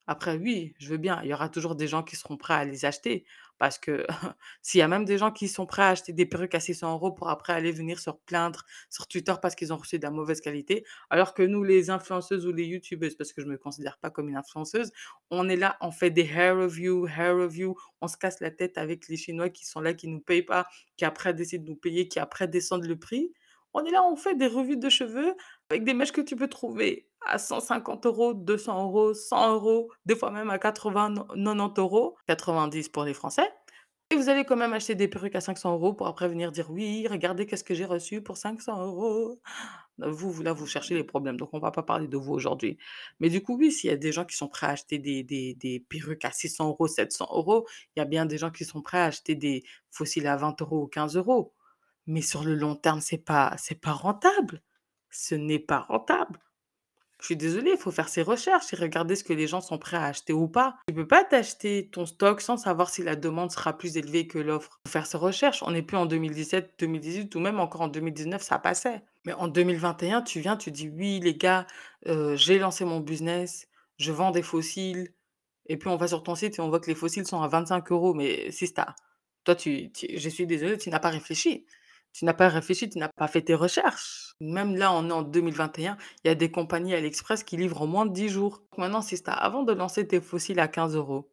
Après 0.07 0.37
oui, 0.37 0.73
je 0.79 0.89
veux 0.89 0.97
bien, 0.97 1.21
il 1.23 1.29
y 1.29 1.33
aura 1.35 1.49
toujours 1.49 1.75
des 1.75 1.87
gens 1.87 2.01
qui 2.01 2.15
seront 2.15 2.35
prêts 2.35 2.55
à 2.55 2.65
les 2.65 2.83
acheter 2.83 3.25
parce 3.59 3.77
que 3.77 4.07
s'il 4.63 4.79
y 4.79 4.81
a 4.81 4.87
même 4.87 5.05
des 5.05 5.19
gens 5.19 5.31
qui 5.31 5.47
sont 5.47 5.67
prêts 5.67 5.83
à 5.83 5.89
acheter 5.89 6.13
des 6.13 6.25
perruques 6.25 6.55
à 6.55 6.59
600 6.59 6.93
euros 6.93 7.11
pour 7.11 7.29
après 7.29 7.53
aller 7.53 7.71
venir 7.71 7.99
se 7.99 8.09
plaindre 8.25 8.65
sur 8.89 9.07
Twitter 9.07 9.35
parce 9.39 9.53
qu'ils 9.53 9.71
ont 9.71 9.77
reçu 9.77 9.99
de 9.99 10.03
la 10.03 10.09
mauvaise 10.09 10.41
qualité, 10.41 10.83
alors 11.11 11.35
que 11.35 11.43
nous, 11.43 11.63
les 11.63 11.91
influenceuses 11.91 12.47
ou 12.47 12.51
les 12.51 12.65
youtubeuses, 12.65 13.15
parce 13.15 13.33
que 13.33 13.41
je 13.43 13.47
me 13.47 13.57
considère 13.59 13.99
pas 13.99 14.09
comme 14.09 14.29
une 14.29 14.37
influenceuse, 14.37 14.91
on 15.29 15.47
est 15.47 15.57
là, 15.57 15.77
on 15.79 15.91
fait 15.91 16.09
des 16.09 16.25
hair 16.25 16.57
reviews, 16.57 17.07
hair 17.07 17.35
reviews, 17.35 17.75
on 18.01 18.07
se 18.07 18.17
casse 18.17 18.39
la 18.39 18.49
tête 18.49 18.79
avec 18.79 19.07
les 19.09 19.17
Chinois 19.17 19.49
qui 19.49 19.67
sont 19.67 19.79
là, 19.79 19.93
qui 19.93 20.07
nous 20.07 20.21
payent 20.21 20.41
pas, 20.41 20.67
qui 20.97 21.05
après 21.05 21.35
décident 21.35 21.65
de 21.65 21.69
nous 21.69 21.75
payer, 21.75 22.07
qui 22.07 22.17
après 22.17 22.47
descendent 22.47 22.85
le 22.85 22.97
prix. 22.97 23.31
On 23.73 23.83
est 23.85 23.91
là, 23.91 24.03
on 24.03 24.15
fait 24.15 24.35
des 24.35 24.47
revues 24.47 24.77
de 24.77 24.89
cheveux 24.89 25.35
avec 25.69 25.83
des 25.83 25.93
mèches 25.93 26.11
que 26.11 26.21
tu 26.21 26.35
peux 26.35 26.47
trouver 26.47 27.07
à 27.25 27.37
150 27.37 28.05
euros, 28.05 28.33
200 28.33 28.83
euros, 28.83 29.13
100 29.13 29.53
euros, 29.53 29.91
des 30.05 30.15
fois 30.15 30.31
même 30.31 30.49
à 30.49 30.57
80, 30.59 31.09
no 31.35 31.53
90 31.53 31.79
euros, 31.79 32.15
90 32.27 32.89
pour 32.89 33.03
les 33.03 33.13
Français 33.13 33.51
et 34.11 34.15
vous 34.15 34.29
allez 34.29 34.43
quand 34.43 34.55
même 34.55 34.73
acheter 34.73 34.95
des 34.95 35.07
perruques 35.07 35.35
à 35.35 35.41
500 35.41 35.73
euros 35.73 35.93
pour 35.93 36.07
après 36.07 36.27
venir 36.27 36.51
dire: 36.51 36.71
«Oui, 36.71 37.07
regardez 37.07 37.45
qu'est-ce 37.45 37.63
que 37.63 37.75
j'ai 37.75 37.85
reçu 37.85 38.21
pour 38.23 38.37
500 38.37 38.83
euros». 38.83 39.39
Vous 39.99 40.31
vous 40.31 40.43
là, 40.43 40.53
vous 40.53 40.65
cherchez 40.67 40.95
les 40.95 41.03
problèmes, 41.03 41.37
donc 41.37 41.49
on 41.53 41.59
va 41.59 41.71
pas 41.71 41.83
parler 41.83 42.07
de 42.07 42.17
vous 42.17 42.33
aujourd'hui. 42.33 42.77
Mais 43.19 43.29
du 43.29 43.43
coup, 43.43 43.57
oui, 43.57 43.71
s'il 43.71 43.89
y 43.89 43.93
a 43.93 43.97
des 43.97 44.11
gens 44.13 44.25
qui 44.25 44.35
sont 44.37 44.47
prêts 44.47 44.67
à 44.67 44.71
acheter 44.71 44.97
des 44.99 45.23
des 45.23 45.85
perruques 45.89 46.25
à 46.25 46.31
600 46.31 46.69
euros, 46.69 46.87
700 46.87 47.27
euros, 47.33 47.67
il 47.95 47.99
y 47.99 48.01
a 48.01 48.05
bien 48.05 48.25
des 48.25 48.37
gens 48.37 48.49
qui 48.51 48.65
sont 48.65 48.81
prêts 48.81 48.99
à 48.99 49.05
acheter 49.05 49.35
des 49.35 49.63
fossiles 49.91 50.27
à 50.27 50.37
20 50.37 50.61
euros 50.61 50.83
ou 50.83 50.87
15 50.87 51.15
euros. 51.17 51.53
Mais 52.09 52.23
sur 52.23 52.43
le 52.43 52.55
long 52.55 52.75
terme, 52.75 53.01
c'est 53.01 53.19
pas 53.19 53.55
c'est 53.59 53.81
pas 53.81 53.93
rentable. 53.93 54.63
Ce 55.11 55.35
n'est 55.35 55.59
pas 55.59 55.79
rentable. 55.81 56.39
Je 57.19 57.25
suis 57.25 57.37
désolée, 57.37 57.71
il 57.71 57.77
faut 57.77 57.91
faire 57.91 58.07
ses 58.09 58.21
recherches 58.21 58.73
et 58.73 58.77
regarder 58.77 59.15
ce 59.15 59.25
que 59.25 59.33
les 59.33 59.47
gens 59.47 59.59
sont 59.61 59.77
prêts 59.77 59.97
à 59.97 60.05
acheter 60.05 60.33
ou 60.33 60.47
pas. 60.47 60.77
Tu 60.87 60.95
peux 60.95 61.07
pas 61.07 61.25
t'acheter 61.25 61.89
ton 61.91 62.05
stock 62.05 62.39
sans 62.41 62.57
savoir 62.57 62.89
si 62.89 63.03
la 63.03 63.15
demande 63.17 63.51
sera 63.51 63.77
plus 63.77 63.97
élevée 63.97 64.27
que 64.27 64.39
l'offre. 64.39 64.79
Faut 64.87 64.91
faire 64.93 65.05
ses 65.05 65.17
recherches. 65.17 65.61
On 65.63 65.71
n'est 65.71 65.81
plus 65.83 65.97
en 65.97 66.05
2017-2018 66.05 67.35
ou 67.35 67.41
même 67.41 67.59
encore 67.59 67.81
en 67.81 67.89
2019, 67.89 68.41
ça 68.41 68.57
passait. 68.59 69.03
Mais 69.25 69.33
en 69.33 69.49
2021, 69.49 70.21
tu 70.21 70.39
viens, 70.39 70.55
tu 70.57 70.71
dis: 70.71 70.89
«Oui 70.89 71.19
les 71.21 71.35
gars, 71.35 71.67
heu, 72.07 72.35
j'ai 72.37 72.57
lancé 72.59 72.85
mon 72.85 73.01
business, 73.01 73.67
je 73.97 74.11
vends 74.13 74.31
des 74.31 74.43
fossiles» 74.43 75.13
et 75.67 75.77
puis 75.77 75.89
on 75.89 75.97
va 75.97 76.07
sur 76.07 76.23
ton 76.23 76.35
site 76.35 76.57
et 76.59 76.61
on 76.61 76.69
voit 76.69 76.79
que 76.79 76.87
les 76.87 76.95
fossiles 76.95 77.27
sont 77.27 77.41
à 77.41 77.47
25 77.47 77.91
euros. 77.91 78.13
Mais 78.13 78.51
sista, 78.51 78.95
toi 79.43 79.55
tu 79.55 79.91
tu 79.91 80.07
je 80.17 80.29
suis 80.29 80.47
désolée, 80.47 80.77
tu 80.77 80.89
n'as 80.89 80.99
pas 80.99 81.09
réfléchi. 81.09 81.65
Tu 82.13 82.25
n'as 82.25 82.33
pas 82.33 82.49
réfléchi, 82.49 82.89
tu 82.89 82.97
n'as 82.97 83.09
pas 83.09 83.27
fait 83.27 83.41
tes 83.41 83.55
recherches. 83.55 84.33
Même 84.41 84.75
là, 84.75 84.91
on 84.93 85.09
est 85.09 85.13
en 85.13 85.21
2021, 85.21 85.97
il 86.23 86.27
y 86.27 86.31
a 86.31 86.35
des 86.35 86.51
compagnies 86.51 86.93
AliExpress 86.93 87.43
qui 87.43 87.57
livrent 87.57 87.81
en 87.81 87.87
moins 87.87 88.05
de 88.05 88.13
10 88.13 88.29
jours. 88.29 88.63
Maintenant, 88.77 89.01
si 89.01 89.21
tu 89.21 89.29
avant 89.29 89.63
de 89.63 89.73
lancer 89.73 90.07
tes 90.07 90.21
fossiles 90.21 90.59
à 90.59 90.67
15 90.67 90.95
euros, 90.95 91.31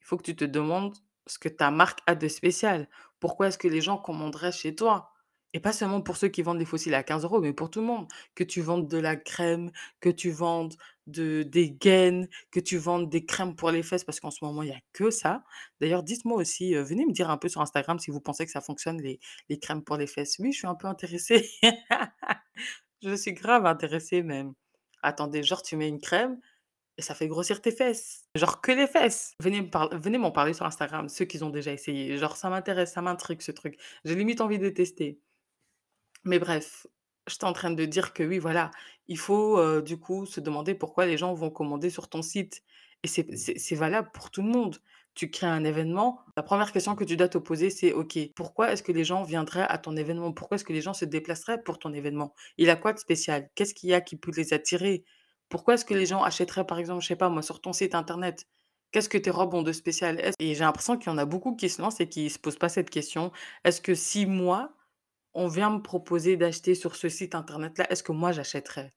il 0.00 0.06
faut 0.06 0.16
que 0.16 0.22
tu 0.22 0.36
te 0.36 0.44
demandes 0.44 0.94
ce 1.26 1.38
que 1.38 1.48
ta 1.48 1.70
marque 1.70 2.00
a 2.06 2.14
de 2.14 2.28
spécial. 2.28 2.88
Pourquoi 3.20 3.48
est-ce 3.48 3.58
que 3.58 3.68
les 3.68 3.80
gens 3.80 3.96
commanderaient 3.96 4.52
chez 4.52 4.74
toi? 4.74 5.13
Et 5.54 5.60
pas 5.60 5.72
seulement 5.72 6.00
pour 6.00 6.16
ceux 6.16 6.26
qui 6.26 6.42
vendent 6.42 6.58
des 6.58 6.64
fossiles 6.64 6.94
à 6.94 7.04
15 7.04 7.22
euros, 7.22 7.40
mais 7.40 7.52
pour 7.52 7.70
tout 7.70 7.80
le 7.80 7.86
monde. 7.86 8.08
Que 8.34 8.42
tu 8.42 8.60
vendes 8.60 8.88
de 8.88 8.98
la 8.98 9.14
crème, 9.14 9.70
que 10.00 10.08
tu 10.10 10.30
vendes 10.32 10.74
de, 11.06 11.44
des 11.44 11.70
gaines, 11.70 12.28
que 12.50 12.58
tu 12.58 12.76
vendes 12.76 13.08
des 13.08 13.24
crèmes 13.24 13.54
pour 13.54 13.70
les 13.70 13.84
fesses, 13.84 14.02
parce 14.02 14.18
qu'en 14.18 14.32
ce 14.32 14.44
moment, 14.44 14.62
il 14.64 14.70
n'y 14.70 14.74
a 14.74 14.80
que 14.92 15.10
ça. 15.10 15.44
D'ailleurs, 15.80 16.02
dites-moi 16.02 16.38
aussi, 16.38 16.74
euh, 16.74 16.82
venez 16.82 17.06
me 17.06 17.12
dire 17.12 17.30
un 17.30 17.36
peu 17.36 17.48
sur 17.48 17.60
Instagram 17.60 18.00
si 18.00 18.10
vous 18.10 18.20
pensez 18.20 18.44
que 18.44 18.50
ça 18.50 18.60
fonctionne, 18.60 19.00
les, 19.00 19.20
crèmes 19.60 19.84
pour 19.84 19.96
les 19.96 20.08
fesses. 20.08 20.40
Oui, 20.40 20.52
je 20.52 20.58
suis 20.58 20.66
un 20.66 20.74
peu 20.74 20.88
intéressée. 20.88 21.48
je 23.02 23.14
suis 23.14 23.32
grave 23.32 23.64
intéressée 23.64 24.24
même. 24.24 24.54
Attendez, 25.02 25.44
genre, 25.44 25.62
tu 25.62 25.76
mets 25.76 25.88
une 25.88 26.00
crème 26.00 26.36
et 26.98 27.02
ça 27.02 27.14
fait 27.14 27.28
grossir 27.28 27.60
tes 27.62 27.70
fesses. 27.70 28.24
Genre 28.34 28.60
que 28.60 28.72
les 28.72 28.88
fesses. 28.88 29.34
Venez 29.40 30.18
m'en 30.18 30.32
parler 30.32 30.52
sur 30.52 30.66
Instagram, 30.66 31.08
ceux 31.08 31.26
qui 31.26 31.40
ont 31.44 31.50
déjà 31.50 31.72
essayé. 31.72 32.16
Genre, 32.16 32.36
ça 32.36 32.50
m'intéresse, 32.50 32.92
ça 32.92 33.02
m'intrigue 33.02 33.40
ce 33.40 33.52
truc. 33.52 33.78
J'ai 34.04 34.16
limite 34.16 34.40
envie 34.40 34.58
de 34.58 34.68
tester. 34.68 35.20
Mais 36.24 36.38
bref, 36.38 36.86
j'étais 37.26 37.44
en 37.44 37.52
train 37.52 37.70
de 37.70 37.84
dire 37.84 38.12
que 38.14 38.22
oui, 38.22 38.38
voilà, 38.38 38.70
il 39.06 39.18
faut, 39.18 39.80
du 39.82 39.98
coup, 39.98 40.26
se 40.26 40.40
demander 40.40 40.74
pourquoi 40.74 41.06
les 41.06 41.18
gens 41.18 41.34
vont 41.34 41.50
commander 41.50 41.90
sur 41.90 42.08
ton 42.08 42.22
site 42.22 42.62
et 43.02 43.08
c'est 43.08 43.36
c'est 43.36 43.58
c'est 43.58 43.74
valable 43.74 44.10
pour 44.14 44.30
tout 44.30 44.40
le 44.42 44.48
monde. 44.48 44.78
Tu 45.14 45.30
crées 45.30 45.46
un 45.46 45.62
événement, 45.64 46.20
la 46.36 46.42
première 46.42 46.72
question 46.72 46.96
que 46.96 47.04
tu 47.04 47.16
dois 47.16 47.28
te 47.28 47.38
poser, 47.38 47.70
c'est: 47.70 47.92
«OK, 47.92 48.18
pourquoi 48.34 48.72
est-ce 48.72 48.82
que 48.82 48.90
les 48.92 49.04
gens 49.04 49.22
viendraient 49.22 49.66
à 49.68 49.78
ton 49.78 49.94
événement? 49.96 50.32
Pourquoi 50.32 50.56
est-ce 50.56 50.64
que 50.64 50.72
les 50.72 50.80
gens 50.80 50.94
se 50.94 51.04
déplaceraient 51.04 51.62
pour 51.62 51.78
ton 51.78 51.92
événement? 51.92 52.34
Il 52.56 52.68
a 52.70 52.76
quoi 52.76 52.92
de 52.94 52.98
spécial? 52.98 53.48
Qu'est-ce 53.54 53.74
qu'il 53.74 53.90
y 53.90 53.94
a 53.94 54.00
qui 54.00 54.16
peut 54.16 54.32
les 54.36 54.52
attirer? 54.54 55.04
Pourquoi 55.50 55.74
est-ce 55.74 55.84
que 55.84 55.94
les 55.94 56.06
gens 56.06 56.22
achèteraient, 56.22 56.66
par 56.66 56.78
exemple, 56.78 57.02
je 57.02 57.06
sais 57.08 57.16
pas 57.16 57.28
moi, 57.28 57.42
sur 57.42 57.60
ton 57.60 57.72
site 57.72 57.94
internet? 57.94 58.46
Qu'est-ce 58.90 59.08
que 59.08 59.18
tes 59.18 59.30
robes 59.30 59.54
ont 59.54 59.62
de 59.62 59.72
spécial?» 59.72 60.18
est-ce 60.20 60.34
et 60.38 60.54
j'ai 60.54 60.60
l'impression 60.64 60.96
qu'il 60.98 61.10
y 61.10 61.14
en 61.14 61.18
a 61.18 61.26
beaucoup 61.26 61.54
qui 61.56 61.68
se 61.68 61.80
lancent 61.82 62.00
et 62.00 62.08
qui 62.08 62.30
se 62.30 62.38
posent 62.38 62.58
pas 62.58 62.68
cette 62.68 62.90
question. 62.90 63.30
Est-ce 63.64 63.80
que 63.80 63.94
si 63.94 64.26
moi 64.26 64.74
on 65.34 65.48
vient 65.48 65.70
me 65.70 65.82
proposer 65.82 66.36
d'acheter 66.36 66.74
sur 66.74 66.96
ce 66.96 67.08
site 67.08 67.34
internet-là, 67.34 67.90
est-ce 67.90 68.02
que 68.02 68.12
moi 68.12 68.32
j'achèterais? 68.32 68.94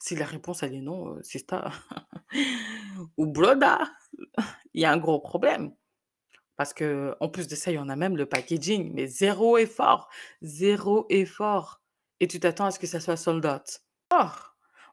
Si 0.00 0.16
la 0.16 0.26
réponse 0.26 0.62
est 0.64 0.70
non, 0.80 1.16
heu, 1.16 1.22
sista 1.22 1.72
ou 3.16 3.26
broda, 3.26 3.90
il 4.74 4.82
y 4.82 4.84
a 4.84 4.92
un 4.92 4.98
gros 4.98 5.20
problème. 5.20 5.74
Parce 6.56 6.74
que 6.74 7.14
en 7.20 7.28
plus 7.28 7.48
de 7.48 7.56
ça, 7.56 7.70
il 7.70 7.74
y 7.76 7.78
en 7.78 7.88
a 7.88 7.96
même 7.96 8.16
le 8.16 8.26
packaging, 8.26 8.92
mais 8.94 9.06
zéro 9.06 9.58
effort, 9.58 10.08
zéro 10.42 11.06
effort 11.10 11.82
et 12.20 12.28
tu 12.28 12.40
t'attends 12.40 12.66
à 12.66 12.70
ce 12.72 12.78
que 12.80 12.86
ça 12.86 13.00
soit 13.00 13.16
sold 13.16 13.46
out. 13.46 13.80
Oh! 14.12 14.26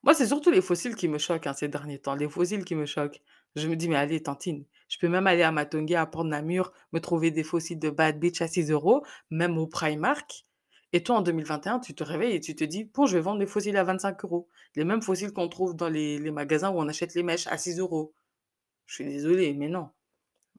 Moi, 0.04 0.14
c'est 0.14 0.28
surtout 0.28 0.52
les 0.52 0.62
fossiles 0.62 0.96
qui 0.96 1.08
me 1.08 1.18
choquent, 1.18 1.48
hein, 1.48 1.54
ces 1.54 1.68
derniers 1.68 2.00
temps, 2.00 2.16
les 2.16 2.30
fossiles 2.30 2.64
qui 2.66 2.76
me 2.76 2.86
choquent. 2.86 3.22
Je 3.56 3.68
me 3.68 3.76
dis: 3.76 3.90
«Mais 3.90 3.96
allez 3.98 4.22
tantine, 4.24 4.66
je 4.90 4.98
peux 5.00 5.10
même 5.10 5.28
aller 5.28 5.44
à 5.44 5.52
Matonge, 5.52 5.92
à 5.94 6.06
Port-Namur, 6.06 6.72
me 6.94 7.00
trouver 7.00 7.32
des 7.32 7.44
fossiles 7.44 7.80
de 7.80 7.90
Bad 7.90 8.20
Beach 8.20 8.42
à 8.42 8.48
6 8.48 8.72
euros, 8.72 9.06
même 9.32 9.58
au 9.58 9.68
Primark» 9.68 10.46
et 10.94 11.04
toi, 11.04 11.18
en 11.18 11.22
2021, 11.22 11.80
tu 11.80 11.94
te 11.94 12.04
réveilles 12.04 12.36
et 12.36 12.40
tu 12.40 12.56
te 12.56 12.64
dis: 12.64 12.86
«Bon, 12.86 13.06
je 13.06 13.18
vais 13.18 13.22
vendre 13.22 13.40
les 13.40 13.48
fossiles 13.48 13.78
à 13.78 13.84
25 13.84 14.24
euros». 14.24 14.48
Les 14.76 14.86
mêmes 14.86 15.02
fossiles 15.02 15.34
qu'on 15.34 15.50
trouve 15.50 15.76
dans 15.76 15.90
les 15.90 16.20
magasins 16.32 16.70
où 16.72 16.80
on 16.80 16.88
achète 16.88 17.16
les 17.16 17.24
mèches 17.24 17.48
à 17.48 17.58
6 17.58 17.80
euros. 17.80 18.14
Je 18.86 18.96
suis 18.96 19.06
désolée, 19.06 19.54
mais 19.54 19.68
non. 19.68 19.90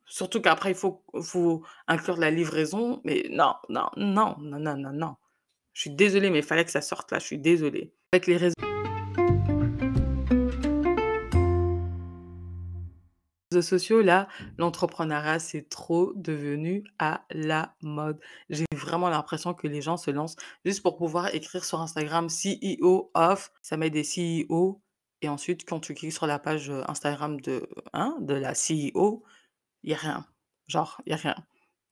Surtout 0.04 0.40
qu'après, 0.40 0.70
il 0.70 0.76
faut 0.76 1.02
faut 1.22 1.64
inclure 1.88 2.16
la 2.16 2.30
livraison, 2.30 3.00
mais 3.04 3.26
non, 3.30 3.54
non, 3.68 3.88
non, 3.96 4.36
non, 4.38 4.58
non, 4.58 4.76
non, 4.76 4.92
non. 4.92 5.16
Je 5.72 5.82
suis 5.82 5.90
désolée, 5.90 6.30
mais 6.30 6.38
il 6.38 6.44
fallait 6.44 6.64
que 6.64 6.70
ça 6.70 6.80
sorte 6.80 7.12
là, 7.12 7.18
je 7.18 7.26
suis 7.26 7.38
désolée. 7.38 7.92
Avec 8.12 8.26
les 8.26 8.36
réseaux 8.36 8.65
sociaux 13.60 14.02
là, 14.02 14.28
l'entrepreneuriat, 14.58 15.38
c'est 15.38 15.68
trop 15.68 16.12
devenu 16.14 16.84
à 16.98 17.24
la 17.30 17.74
mode. 17.82 18.18
J'ai 18.50 18.66
vraiment 18.74 19.08
l'impression 19.08 19.54
que 19.54 19.66
les 19.66 19.82
gens 19.82 19.96
se 19.96 20.10
lancent 20.10 20.36
juste 20.64 20.82
pour 20.82 20.96
pouvoir 20.96 21.34
écrire 21.34 21.64
sur 21.64 21.80
Instagram 21.80 22.28
CEO 22.28 23.10
off, 23.14 23.52
ça 23.62 23.76
met 23.76 23.90
des 23.90 24.02
CEO 24.02 24.80
et 25.22 25.28
ensuite 25.28 25.64
quand 25.68 25.80
tu 25.80 25.94
cliques 25.94 26.12
sur 26.12 26.26
la 26.26 26.38
page, 26.38 26.70
heu, 26.70 26.82
Instagram 26.88 27.40
de 27.40 27.68
hein, 27.92 28.16
de 28.20 28.34
la 28.34 28.52
CEO, 28.52 29.24
il 29.82 29.90
y 29.90 29.94
a 29.94 29.96
rien. 29.96 30.26
Genre, 30.68 31.00
il 31.06 31.10
y 31.10 31.12
a 31.14 31.16
rien. 31.16 31.36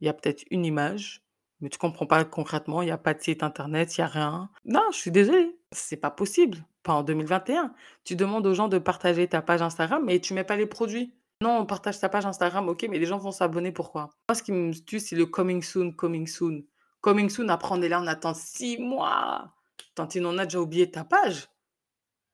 Il 0.01 0.07
y 0.07 0.09
a 0.09 0.15
peut-être 0.15 0.45
une 0.51 0.65
image, 0.65 1.25
mais 1.61 1.69
tu 1.69 1.79
comprends 1.79 2.07
pas 2.07 2.25
concrètement, 2.25 2.83
il 2.83 2.89
y 2.89 2.91
a 2.91 2.99
pas 2.99 3.15
de 3.15 3.23
site 3.23 3.43
internet, 3.43 3.97
il 3.97 4.01
y 4.01 4.05
a 4.05 4.07
rien. 4.07 4.51
Non, 4.65 4.83
je 4.93 4.99
suis 4.99 5.11
désolée, 5.11 5.57
c'est 5.73 5.97
pas 5.97 6.11
possible, 6.11 6.59
pas 6.83 6.95
en 6.95 7.03
2021. 7.03 7.75
Tu 8.05 8.17
demandes 8.17 8.47
aux 8.47 8.55
gens 8.55 8.69
de 8.69 8.79
partager 8.79 9.27
ta 9.29 9.43
page 9.43 9.63
Instagram, 9.63 10.03
mais 10.05 10.21
tu 10.21 10.35
mets 10.35 10.45
pas 10.45 10.57
les 10.57 10.67
produits. 10.67 11.15
Non, 11.41 11.59
on 11.59 11.67
partage 11.67 11.99
ta 11.99 12.09
page 12.09 12.27
Instagram, 12.27 12.69
OK, 12.69 12.87
mais 12.89 12.99
les 12.99 13.07
gens 13.07 13.19
vont 13.19 13.33
s'abonner 13.33 13.73
pourquoi? 13.73 14.11
Moi, 14.29 14.35
ce 14.35 14.43
qui 14.43 14.53
me 14.53 14.73
tue, 14.73 15.01
c'est 15.01 15.17
le 15.17 15.27
coming 15.27 15.63
soon, 15.63 15.93
coming 15.93 16.27
soon. 16.27 16.65
Coming 17.01 17.29
soon, 17.29 17.49
on 17.71 17.83
est 17.83 17.89
là, 17.89 18.01
on 18.01 18.07
attend 18.07 18.35
6 18.35 18.79
mois. 18.79 19.53
Tantine, 19.95 20.27
on 20.27 20.39
a 20.39 20.45
déjà 20.45 20.61
oublié 20.61 20.91
ta 20.91 21.05
page. 21.05 21.49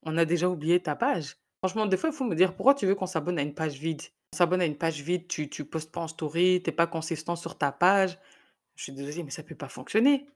On 0.03 0.17
a 0.17 0.25
déjà 0.25 0.49
oublié 0.49 0.81
ta 0.81 0.95
page. 0.97 1.37
Franchement, 1.63 1.87
des 1.87 1.97
fois, 1.97 2.11
il 2.11 2.15
faut 2.15 2.25
me 2.25 2.35
dire 2.35 2.55
pourquoi 2.55 2.75
tu 2.75 2.87
veux 2.87 2.95
qu'on 2.95 3.07
s'abonne 3.07 3.39
à 3.39 3.43
une 3.43 3.55
page 3.55 3.79
vide? 3.79 4.03
On 4.33 4.37
s'abonne 4.37 4.61
à 4.63 4.65
une 4.65 4.79
page 4.79 5.03
vide, 5.03 5.29
tu 5.29 5.51
tu 5.51 5.65
postes 5.65 5.93
pas 5.93 6.01
en 6.01 6.09
story, 6.09 6.63
tu 6.63 6.73
pas 6.73 6.87
consistant 6.87 7.37
sur 7.37 7.59
ta 7.59 7.73
page. 7.73 8.19
Je 8.77 8.85
suis 8.85 8.93
désolée, 8.93 9.25
mais 9.25 9.31
ça 9.31 9.43
peut 9.43 9.55
pas 9.55 9.69
fonctionner. 9.69 10.27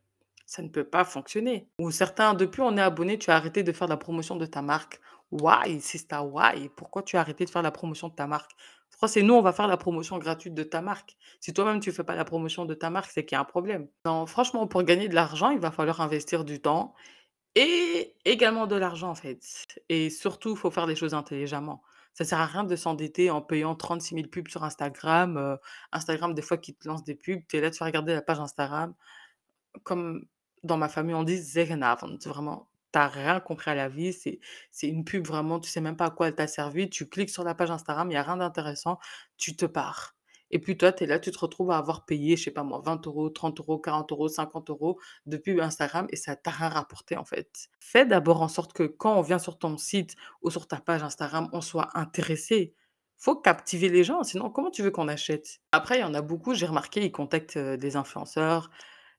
Ça 0.46 0.62
ne 0.62 0.68
peut 0.68 0.84
pas 0.84 1.04
fonctionner. 1.04 1.66
Ou 1.78 1.90
certains, 1.90 2.34
depuis 2.34 2.60
on 2.60 2.76
est 2.76 2.82
abonné, 2.82 3.18
tu 3.18 3.30
as 3.30 3.36
arrêté 3.36 3.62
de 3.62 3.72
faire 3.72 3.88
la 3.88 3.96
promotion 3.96 4.36
de 4.36 4.44
ta 4.44 4.60
marque. 4.60 5.00
Why, 5.34 5.80
sister, 5.80 6.20
why? 6.20 6.68
Pourquoi 6.76 7.02
tu 7.02 7.16
as 7.16 7.20
arrêté 7.20 7.44
de 7.44 7.50
faire 7.50 7.62
la 7.62 7.72
promotion 7.72 8.08
de 8.08 8.14
ta 8.14 8.28
marque? 8.28 8.52
Pourquoi 8.90 9.08
c'est 9.08 9.22
nous, 9.22 9.34
on 9.34 9.42
va 9.42 9.52
faire 9.52 9.66
la 9.66 9.76
promotion 9.76 10.16
gratuite 10.18 10.54
de 10.54 10.62
ta 10.62 10.80
marque? 10.80 11.16
Si 11.40 11.52
toi-même 11.52 11.80
tu 11.80 11.90
fais 11.90 12.04
pas 12.04 12.14
la 12.14 12.24
promotion 12.24 12.64
de 12.66 12.74
ta 12.74 12.88
marque, 12.88 13.10
c'est 13.10 13.24
qu'il 13.24 13.34
y 13.34 13.38
a 13.38 13.40
un 13.40 13.44
problème. 13.44 13.88
Non, 14.06 14.26
franchement, 14.26 14.68
pour 14.68 14.84
gagner 14.84 15.08
de 15.08 15.14
l'argent, 15.16 15.50
il 15.50 15.58
va 15.58 15.72
falloir 15.72 16.00
investir 16.00 16.44
du 16.44 16.60
temps 16.60 16.94
et 17.56 18.14
également 18.24 18.66
de 18.68 18.76
l'argent, 18.76 19.10
en 19.10 19.14
fait. 19.16 19.40
Et 19.88 20.10
surtout, 20.10 20.50
il 20.52 20.56
faut 20.56 20.70
faire 20.70 20.86
les 20.86 20.96
choses 20.96 21.14
intelligemment. 21.14 21.82
Ça 22.14 22.24
sert 22.24 22.40
à 22.40 22.46
rien 22.46 22.64
de 22.64 22.76
s'endetter 22.76 23.30
en 23.30 23.42
payant 23.42 23.74
36 23.74 24.14
000 24.16 24.28
pubs 24.28 24.48
sur 24.48 24.64
Instagram. 24.64 25.36
heu, 25.38 25.58
Instagram, 25.92 26.34
des 26.34 26.42
fois, 26.42 26.58
qui 26.58 26.74
te 26.74 26.86
lance 26.88 27.04
des 27.04 27.16
pubs, 27.16 27.42
tu 27.48 27.56
es 27.56 27.60
là, 27.60 27.70
tu 27.70 27.78
vas 27.78 27.86
regarder 27.86 28.14
la 28.14 28.22
page 28.22 28.40
Instagram. 28.40 28.94
Comme 29.84 30.26
dans 30.64 30.76
ma 30.76 30.88
famille, 30.88 31.14
on 31.14 31.24
dit: 31.24 31.38
«Zegenavond», 31.38 32.18
vraiment, 32.26 32.68
tu 32.94 32.98
as 33.00 33.08
rien 33.08 33.40
compris 33.40 33.70
à 33.72 33.74
la 33.74 33.88
vie, 33.90 34.12
c'est 34.14 34.40
c'est 34.72 34.88
une 34.88 35.04
pub 35.04 35.26
vraiment, 35.26 35.60
tu 35.60 35.70
sais 35.70 35.80
même 35.82 35.96
pas 35.96 36.06
à 36.06 36.10
quoi 36.10 36.28
elle 36.28 36.34
t'a 36.36 36.46
servi. 36.48 36.90
Tu 36.90 37.08
cliques 37.08 37.30
sur 37.30 37.44
la 37.44 37.54
page 37.54 37.70
Instagram, 37.70 38.10
il 38.10 38.14
y 38.14 38.16
a 38.18 38.22
rien 38.22 38.38
d'intéressant, 38.38 38.98
tu 39.38 39.56
te 39.56 39.66
pars. 39.66 40.14
Et 40.50 40.60
puis 40.60 40.76
toi, 40.78 40.92
tu 40.92 41.04
es 41.04 41.06
là, 41.06 41.18
tu 41.18 41.30
te 41.32 41.38
retrouves 41.38 41.70
à 41.72 41.78
avoir 41.78 42.04
payé, 42.06 42.36
je 42.36 42.44
sais 42.44 42.50
pas 42.52 42.62
moi, 42.62 42.80
20 42.84 43.04
€, 43.06 43.30
30 43.30 43.60
€, 43.60 43.78
40 43.78 44.12
€, 44.12 44.28
50 44.28 44.70
€ 44.70 44.98
de 45.26 45.36
pub 45.36 45.60
Instagram 45.60 46.06
et 46.10 46.16
ça 46.16 46.36
t'a 46.36 46.50
rien 46.52 46.68
rapporté, 46.68 47.16
en 47.16 47.24
fait. 47.24 47.68
Fais 47.80 48.06
d'abord 48.06 48.42
en 48.42 48.48
sorte 48.48 48.72
que 48.72 48.84
quand 48.84 49.16
on 49.18 49.22
vient 49.22 49.38
sur 49.40 49.58
ton 49.58 49.76
site 49.78 50.14
ou 50.42 50.50
sur 50.50 50.68
ta 50.68 50.78
page 50.80 51.02
Instagram, 51.02 51.48
on 51.52 51.60
soit 51.60 51.90
intéressé. 51.98 52.74
Faut 53.16 53.36
captiver 53.36 53.88
les 53.88 54.04
gens, 54.04 54.22
sinon 54.22 54.50
comment 54.50 54.70
tu 54.70 54.82
veux 54.82 54.90
qu'on 54.90 55.08
achète? 55.08 55.60
Après, 55.72 55.98
il 55.98 56.02
y 56.02 56.04
en 56.04 56.14
a 56.14 56.22
beaucoup, 56.22 56.54
j'ai 56.54 56.66
remarqué, 56.66 57.04
ils 57.04 57.12
contactent, 57.12 57.58
des 57.58 57.96
influenceurs 57.96 58.70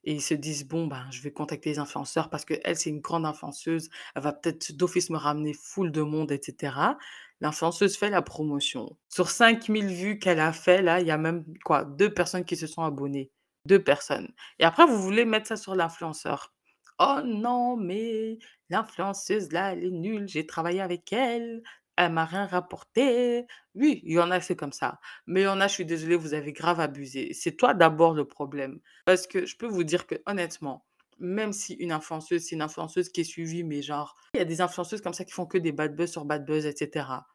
et 0.05 0.13
ils 0.13 0.21
se 0.21 0.33
disent: 0.33 0.67
«Bon, 0.67 0.87
ben, 0.87 1.05
je 1.11 1.21
vais 1.21 1.31
contacter 1.31 1.71
les 1.71 1.79
influenceurs 1.79 2.29
parce 2.29 2.45
qu'elle, 2.45 2.77
c'est 2.77 2.89
une 2.89 3.01
grande 3.01 3.25
influenceuse, 3.25 3.89
elle 4.15 4.23
va 4.23 4.33
peut-être 4.33 4.71
d'office 4.73 5.09
me 5.09 5.17
ramener 5.17 5.53
foule 5.53 5.91
de 5.91 6.01
monde 6.01 6.31
et 6.31 6.39
cetera». 6.41 6.97
L'influenceuse 7.41 7.97
fait 7.97 8.09
la 8.09 8.21
promotion. 8.21 8.97
Sur 9.09 9.29
5000 9.29 9.87
vues 9.87 10.19
qu'elle 10.19 10.39
a 10.39 10.53
fait 10.53 10.81
là, 10.81 11.01
il 11.01 11.07
y 11.07 11.11
a 11.11 11.17
même 11.17 11.43
quoi? 11.65 11.83
2 11.85 12.13
personnes 12.13 12.45
qui 12.45 12.55
se 12.55 12.67
sont 12.67 12.83
abonnées. 12.83 13.31
2 13.67 13.83
personnes 13.83 14.31
et 14.59 14.63
après 14.63 14.85
vous 14.85 15.01
voulez 15.01 15.25
mettre 15.25 15.47
ça 15.47 15.57
sur 15.57 15.75
l'influenceur. 15.75 16.53
«Oh 16.99 17.19
non, 17.25 17.75
mais 17.77 18.37
l'influenceuse 18.69 19.51
là, 19.51 19.73
elle 19.73 19.83
est 19.85 19.91
nulle, 19.91 20.27
j'ai 20.29 20.45
travaillé 20.47 20.81
avec 20.81 21.11
elle, 21.13 21.61
elle 21.97 22.11
m'a 22.13 22.25
rien 22.25 22.45
rapporté». 22.47 23.45
Oui, 23.75 24.01
il 24.05 24.13
y 24.13 24.19
en 24.19 24.31
a, 24.31 24.41
c'est 24.41 24.55
comme 24.55 24.71
ça. 24.73 24.99
Mais 25.27 25.41
il 25.41 25.43
y 25.45 25.47
en 25.47 25.61
a, 25.61 25.67
je 25.67 25.73
suis 25.73 25.85
désolée, 25.85 26.15
vous 26.15 26.33
avez 26.33 26.53
grave 26.53 26.79
abusé. 26.79 27.33
C'est 27.33 27.53
toi 27.57 27.73
d'abord 27.73 28.13
le 28.13 28.25
problème. 28.25 28.79
Parce 29.05 29.27
que 29.27 29.45
je 29.45 29.57
peux 29.57 29.67
vous 29.67 29.83
dire 29.83 30.07
que 30.07 30.15
honnêtement, 30.25 30.85
même 31.19 31.53
si 31.53 31.73
une 31.75 31.91
influenceuse, 31.91 32.43
c'est 32.43 32.55
une 32.55 32.61
influenceuse 32.61 33.09
qui 33.09 33.21
est 33.21 33.23
suivie, 33.23 33.63
mais 33.63 33.81
genre, 33.81 34.15
il 34.33 34.37
y 34.39 34.41
a 34.41 34.45
des 34.45 34.61
influenceuses 34.61 35.01
comme 35.01 35.13
ça 35.13 35.25
qui 35.25 35.31
font 35.33 35.45
que 35.45 35.57
des 35.57 35.71
bad 35.71 35.95
buzz 35.95 36.11
sur 36.11 36.25
bad 36.25 36.45
buzz, 36.45 36.65
et 36.65 36.75
cetera. 36.75 37.27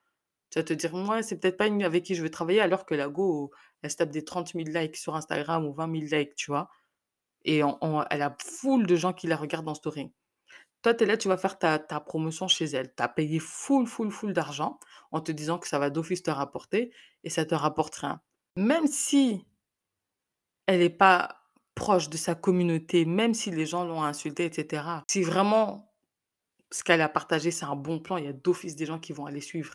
Tu 0.51 0.59
vas 0.61 0.65
te 0.65 0.73
dire: 0.75 0.95
«Mouais, 0.95 1.23
c'est 1.23 1.39
peut-être 1.41 1.57
pas 1.59 1.67
une 1.69 1.83
avec 1.85 2.05
qui 2.05 2.15
je 2.15 2.23
veux 2.23 2.31
travailler», 2.31 2.61
alors 2.61 2.87
que 2.87 2.95
la 2.95 3.09
go, 3.09 3.53
elle 3.83 3.91
se 3.91 3.97
tape 3.97 4.11
des 4.11 4.25
30 4.25 4.55
000 4.55 4.71
likes 4.71 4.97
sur 4.97 5.17
Instagram 5.17 5.67
ou 5.67 5.73
20 5.75 5.89
000 5.89 6.09
likes, 6.13 6.35
tu 6.37 6.51
vois? 6.53 6.71
Et 7.45 7.65
on 7.65 7.79
on 7.83 8.05
elle 8.11 8.23
a 8.23 8.37
foule 8.45 8.87
de 8.87 8.97
gens 8.97 9.13
qui 9.15 9.27
la 9.29 9.37
regardent 9.37 9.69
en 9.71 9.75
story. 9.75 10.13
Toi, 10.83 10.95
tu 10.95 11.05
es 11.05 11.07
là, 11.07 11.17
tu 11.17 11.29
vas 11.29 11.37
faire 11.37 11.59
ta 11.59 11.79
promotion 12.01 12.49
chez 12.49 12.65
elle. 12.65 12.95
Tu 12.95 13.03
as 13.03 13.09
payé 13.09 13.39
full, 13.39 13.87
full, 13.87 14.11
full 14.11 14.33
d'argent 14.33 14.79
en 15.13 15.21
te 15.21 15.33
disant 15.33 15.59
que 15.59 15.69
ça 15.69 15.79
va 15.79 15.91
d'office 15.91 16.23
te 16.23 16.31
rapporter 16.31 16.93
et 17.25 17.31
ça 17.31 17.45
te 17.45 17.55
rapporte 17.55 17.97
rien. 17.97 18.21
Même 18.57 18.87
si 18.87 19.47
elle 20.67 20.83
est 20.83 20.91
pas 20.91 21.43
proche 21.75 22.09
de 22.09 22.17
sa 22.17 22.35
communauté, 22.35 23.05
même 23.05 23.35
si 23.35 23.51
les 23.51 23.67
gens 23.67 23.85
l'ont 23.85 24.03
insultée 24.03 24.47
et 24.47 24.53
cetera, 24.53 25.05
si 25.11 25.23
vraiment 25.23 25.93
ce 26.71 26.85
qu'elle 26.85 27.01
a 27.01 27.09
partagé, 27.09 27.51
c'est 27.51 27.65
un 27.65 27.77
bon 27.77 27.99
plan, 27.99 28.17
il 28.17 28.25
y 28.25 28.29
a 28.29 28.33
d'office 28.33 28.77
des 28.77 28.87
gens 28.87 28.99
qui 28.99 29.13
vont 29.13 29.27
aller 29.27 29.41
suivre. 29.41 29.75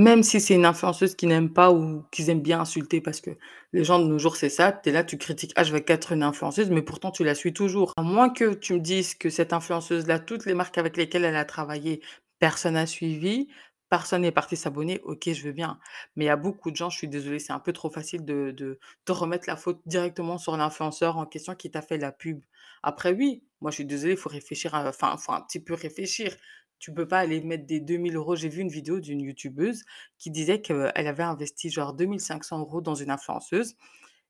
Même 0.00 0.22
si 0.22 0.40
c'est 0.40 0.54
une 0.54 0.64
influenceuse 0.64 1.14
qu'ils 1.14 1.28
n'aiment 1.28 1.52
pas 1.52 1.70
ou 1.70 2.02
qu'ils 2.10 2.28
aiment 2.30 2.40
bien 2.42 2.60
insulter 2.60 3.00
parce 3.00 3.20
que 3.20 3.30
les 3.72 3.84
gens 3.84 3.98
de 4.00 4.06
nos 4.06 4.18
jours, 4.18 4.36
c'est 4.36 4.48
ça, 4.48 4.72
tu 4.72 4.88
es 4.88 4.92
là, 4.92 5.04
tu 5.04 5.16
critiques 5.18 5.54
H24 5.56 6.12
une 6.12 6.22
influenceuse, 6.22 6.70
mais 6.70 6.82
pourtant 6.82 7.10
tu 7.12 7.24
la 7.24 7.34
suis 7.34 7.52
toujours. 7.52 7.92
À 7.96 8.02
moins 8.02 8.30
que 8.30 8.54
tu 8.54 8.74
me 8.74 8.80
dises 8.80 9.14
que 9.14 9.30
cette 9.30 9.52
influenceuse-là, 9.52 10.18
toutes 10.18 10.46
les 10.46 10.54
marques 10.54 10.78
avec 10.78 10.96
lesquelles 10.96 11.24
elle 11.24 11.36
a 11.36 11.44
travaillé, 11.44 12.00
personne 12.40 12.74
n'a 12.74 12.86
suivi, 12.86 13.48
personne 13.90 14.22
n'est 14.22 14.32
parti 14.32 14.56
s'abonner, 14.56 15.00
OK, 15.04 15.30
je 15.32 15.42
veux 15.44 15.52
bien. 15.52 15.78
Mais 16.16 16.24
il 16.24 16.28
y 16.28 16.30
a 16.30 16.36
beaucoup 16.36 16.70
de 16.70 16.76
gens, 16.76 16.90
je 16.90 16.96
suis 16.98 17.08
désolée, 17.08 17.38
c'est 17.38 17.52
un 17.52 17.60
peu 17.60 17.72
trop 17.72 17.90
facile 17.90 18.24
de 18.24 18.50
de 18.56 18.78
de 19.06 19.12
remettre 19.12 19.44
la 19.48 19.56
faute 19.56 19.80
directement 19.86 20.38
sur 20.38 20.56
l'influenceur 20.56 21.16
en 21.18 21.26
question 21.26 21.54
qui 21.54 21.70
t'a 21.70 21.82
fait 21.82 21.98
la 21.98 22.10
pub. 22.12 22.40
Après 22.82 23.12
oui, 23.12 23.44
moi 23.60 23.70
je 23.70 23.76
suis 23.76 23.84
désolée, 23.84 24.12
il 24.14 24.18
faut 24.18 24.30
réfléchir 24.30 24.74
enfin, 24.74 25.16
faut 25.18 25.32
un 25.32 25.42
petit 25.42 25.60
peu 25.60 25.74
réfléchir. 25.74 26.34
Tu 26.82 26.92
peux 26.92 27.06
pas 27.06 27.20
aller 27.20 27.40
mettre 27.42 27.64
des 27.64 27.78
2 27.80 27.96
000 27.96 28.16
€. 28.16 28.36
J'ai 28.36 28.48
vu 28.48 28.60
une 28.60 28.68
vidéo 28.68 28.98
d'une 28.98 29.20
youtubeuse 29.20 29.84
qui 30.18 30.32
disait 30.32 30.60
qu'elle 30.62 30.92
avait 31.06 31.22
investi 31.22 31.70
genre 31.70 31.94
2 31.94 32.18
500 32.18 32.60
€ 32.62 32.82
dans 32.82 32.96
une 32.96 33.10
influenceuse 33.12 33.76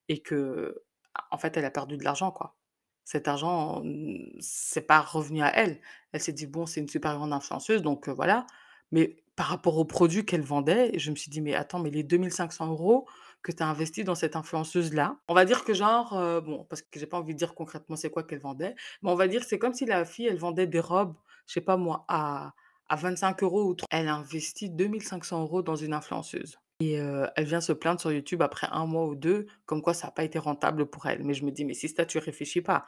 et 0.09 0.21
que, 0.23 0.82
en 1.30 1.38
fait, 1.38 1.56
elle 1.56 1.64
a 1.66 1.71
perdu 1.71 1.97
de 1.99 2.04
l'argent, 2.04 2.30
quoi. 2.32 2.56
Cet 3.04 3.28
argent, 3.28 3.82
c'est 4.40 4.82
pas 4.87 5.00
revenu 5.00 5.42
à 5.42 5.50
elle. 5.56 5.80
Elle 6.12 6.21
s'est 6.23 6.32
dit: 6.35 6.47
«Bon, 6.47 6.66
c'est 6.66 6.80
une 6.80 6.88
super 6.88 7.16
grande 7.16 7.32
influenceuse, 7.32 7.82
donc 7.82 8.09
heu, 8.09 8.12
voilà». 8.12 8.47
Mais 8.92 9.16
par 9.37 9.47
rapport 9.47 9.78
aux 9.78 9.85
produits 9.87 10.25
qu'elle 10.26 10.42
vendait, 10.42 10.99
je 10.99 11.11
me 11.11 11.16
suis 11.16 11.30
dit: 11.30 11.40
«Mais 11.42 11.54
attends, 11.54 11.80
mais 11.80 11.90
les 11.90 12.04
2 12.04 12.30
500 12.30 12.73
€ 12.75 13.06
que 13.42 13.52
tu 13.52 13.62
as 13.62 13.68
investis 13.68 14.04
dans 14.04 14.14
cette 14.16 14.37
influenceuse-là», 14.37 15.18
on 15.28 15.35
va 15.35 15.44
dire 15.47 15.64
que 15.64 15.75
genre, 15.75 16.18
heu, 16.18 16.40
bon, 16.42 16.64
parce 16.71 16.82
que 16.82 17.00
j'ai 17.00 17.06
pas 17.06 17.18
envie 17.18 17.35
de 17.35 17.38
dire 17.38 17.54
concrètement 17.54 17.97
c'est 17.97 18.11
quoi 18.11 18.25
qu'elle 18.25 18.40
vendait, 18.40 18.75
mais 19.02 19.11
on 19.11 19.14
va 19.16 19.28
dire 19.28 19.44
c'est 19.44 19.59
comme 19.59 19.75
si 19.75 19.87
la 19.87 20.04
fille, 20.04 20.26
elle 20.28 20.38
vendait 20.38 20.66
des 20.68 20.80
robes, 20.80 21.14
je 21.46 21.54
sais 21.54 21.61
pas 21.62 21.76
moi, 21.76 22.04
à 22.08 22.52
à 22.88 22.96
25 22.96 23.42
€ 23.42 23.64
ou 23.70 23.75
tr 23.75 23.84
elle 23.90 24.08
a 24.08 24.16
investi 24.16 24.70
2 24.70 25.02
500 25.02 25.44
€ 25.46 25.62
dans 25.62 25.76
une 25.76 25.94
influenceuse 25.94 26.58
et 26.80 27.00
heu, 27.00 27.26
elle 27.37 27.46
vient 27.46 27.61
se 27.62 27.72
plaindre 27.72 28.00
sur 28.00 28.12
YouTube 28.12 28.42
après 28.42 28.66
un 28.72 28.87
mois 28.87 29.06
ou 29.06 29.14
2, 29.14 29.46
comme 29.66 29.82
quoi 29.82 29.94
ça 29.94 30.08
a 30.08 30.11
pas 30.11 30.25
été 30.25 30.38
rentable 30.40 30.87
pour 30.87 31.06
elle. 31.06 31.22
Mais 31.25 31.34
je 31.34 31.44
me 31.44 31.50
dis: 31.52 31.64
«Mais 31.64 31.75
sister, 31.75 32.06
tu 32.06 32.18
réfléchis 32.18 32.61
pas. 32.62 32.84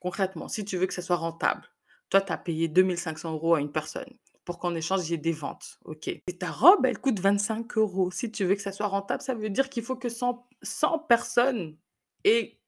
Concrètement, 0.00 0.48
si 0.48 0.64
tu 0.64 0.76
veux 0.78 0.86
que 0.86 0.94
ça 0.94 1.02
soit 1.02 1.16
rentable, 1.16 1.62
toi, 2.10 2.20
tu 2.22 2.32
as 2.32 2.38
payé 2.38 2.68
2 2.68 2.96
500 2.96 3.34
€ 3.36 3.56
à 3.56 3.60
une 3.60 3.72
personne 3.72 4.06
pour 4.46 4.58
qu'en 4.60 4.74
échange, 4.76 5.08
il 5.08 5.12
y 5.12 5.14
ait 5.14 5.18
des 5.18 5.32
ventes, 5.32 5.78
OK. 5.86 6.08
Et 6.08 6.22
ta 6.38 6.50
robe, 6.52 6.86
elle 6.86 6.98
coûte 7.00 7.20
25 7.20 7.76
€. 7.76 8.10
Si 8.12 8.30
tu 8.32 8.44
veux 8.46 8.54
que 8.56 8.62
ça 8.62 8.72
soit 8.72 8.88
rentable, 8.88 9.22
ça 9.22 9.34
veut 9.34 9.50
dire 9.50 9.70
qu'il 9.70 9.84
faut 9.84 9.96
que 9.96 10.08
100 10.10 10.46
100 10.62 10.98
personnes 11.00 11.76
aient 12.24 12.58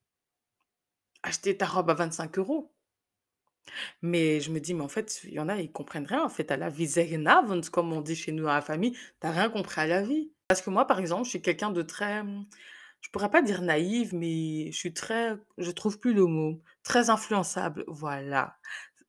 acheté 1.22 1.56
ta 1.56 1.66
robe 1.66 1.90
à 1.90 1.94
25 1.94 2.38
€. 2.38 2.70
Mais 4.02 4.40
je 4.40 4.50
me 4.50 4.60
dis: 4.60 4.74
«Mais 4.74 4.82
en 4.82 4.88
fait, 4.88 5.20
il 5.24 5.32
y 5.34 5.40
en 5.40 5.48
a, 5.48 5.56
ils 5.56 5.72
comprennent 5.72 6.06
rien 6.06 6.24
en 6.24 6.28
fait 6.28 6.50
à 6.50 6.56
la 6.56 6.68
vie. 6.70 6.88
Comme 7.72 7.92
on 7.92 8.00
dit 8.00 8.16
chez 8.16 8.32
nous 8.32 8.48
à 8.48 8.54
la 8.54 8.62
famille, 8.62 8.92
tu 9.20 9.26
as 9.26 9.30
rien 9.32 9.50
compris 9.50 9.80
à 9.82 9.86
la 9.86 10.02
vie». 10.02 10.32
Parce 10.48 10.62
que 10.62 10.70
moi, 10.70 10.86
par 10.86 10.98
exemple, 10.98 11.24
je 11.24 11.30
suis 11.30 11.42
quelqu'un 11.42 11.70
de 11.70 11.82
très, 11.82 12.22
mmh, 12.24 12.46
je 13.02 13.10
pourrais 13.10 13.30
pas 13.30 13.42
dire 13.42 13.62
naïve, 13.62 14.14
mais 14.14 14.70
je 14.72 14.76
suis 14.78 14.94
très 14.94 15.36
je 15.58 15.70
trouve 15.70 15.98
plus 16.00 16.14
le 16.14 16.26
mot, 16.26 16.62
très 16.84 17.10
influençable, 17.10 17.84
voilà. 17.88 18.56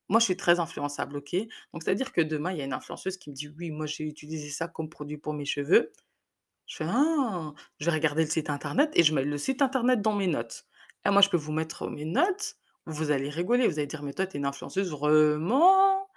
Moi, 0.09 0.19
je 0.19 0.25
suis 0.25 0.37
très 0.37 0.59
influençable, 0.59 1.17
OK? 1.17 1.33
Donc 1.73 1.83
c'est-à-dire 1.83 2.11
que 2.13 2.21
demain, 2.21 2.51
il 2.51 2.57
y 2.59 2.61
a 2.61 2.65
une 2.65 2.73
influenceuse 2.73 3.17
qui 3.17 3.29
me 3.31 3.35
dit: 3.35 3.49
«Oui, 3.59 3.71
moi 3.71 3.85
j'ai 3.87 4.05
utilisé 4.05 4.49
ça 4.49 4.67
comme 4.67 4.89
produit 4.89 5.17
pour 5.17 5.33
mes 5.33 5.45
cheveux». 5.45 5.91
Je 6.67 6.77
fais: 6.77 6.85
«Ah!» 6.87 7.53
je 7.79 7.85
vais 7.85 7.91
regarder 7.91 8.23
le 8.23 8.29
site 8.29 8.49
internet 8.49 8.91
et 8.95 9.03
je 9.03 9.13
mets 9.13 9.23
le 9.25 9.37
site 9.37 9.61
internet 9.61 10.01
dans 10.01 10.15
mes 10.15 10.27
notes. 10.27 10.65
Et 11.05 11.09
moi, 11.09 11.21
je 11.21 11.29
peux 11.29 11.37
vous 11.37 11.51
mettre 11.51 11.89
mes 11.89 12.05
notes, 12.05 12.55
vous 12.85 13.11
allez 13.11 13.29
rigoler, 13.29 13.67
vous 13.67 13.79
allez 13.79 13.87
dire: 13.87 14.03
«Mais 14.03 14.13
toi, 14.13 14.27
tu 14.27 14.37
es 14.37 14.39
une 14.39 14.45
influenceuse 14.45 14.91
vraiment?» 14.91 16.07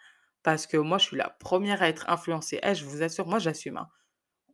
parce 0.45 0.67
que 0.67 0.77
moi, 0.77 0.99
je 0.99 1.05
suis 1.07 1.17
la 1.17 1.31
première 1.31 1.83
à 1.83 1.89
être 1.89 2.09
influencée. 2.11 2.59
Eh, 2.65 2.75
je 2.75 2.85
vous 2.85 3.03
assure, 3.03 3.27
moi, 3.29 3.39
j'assume, 3.39 3.77
hein. 3.79 3.89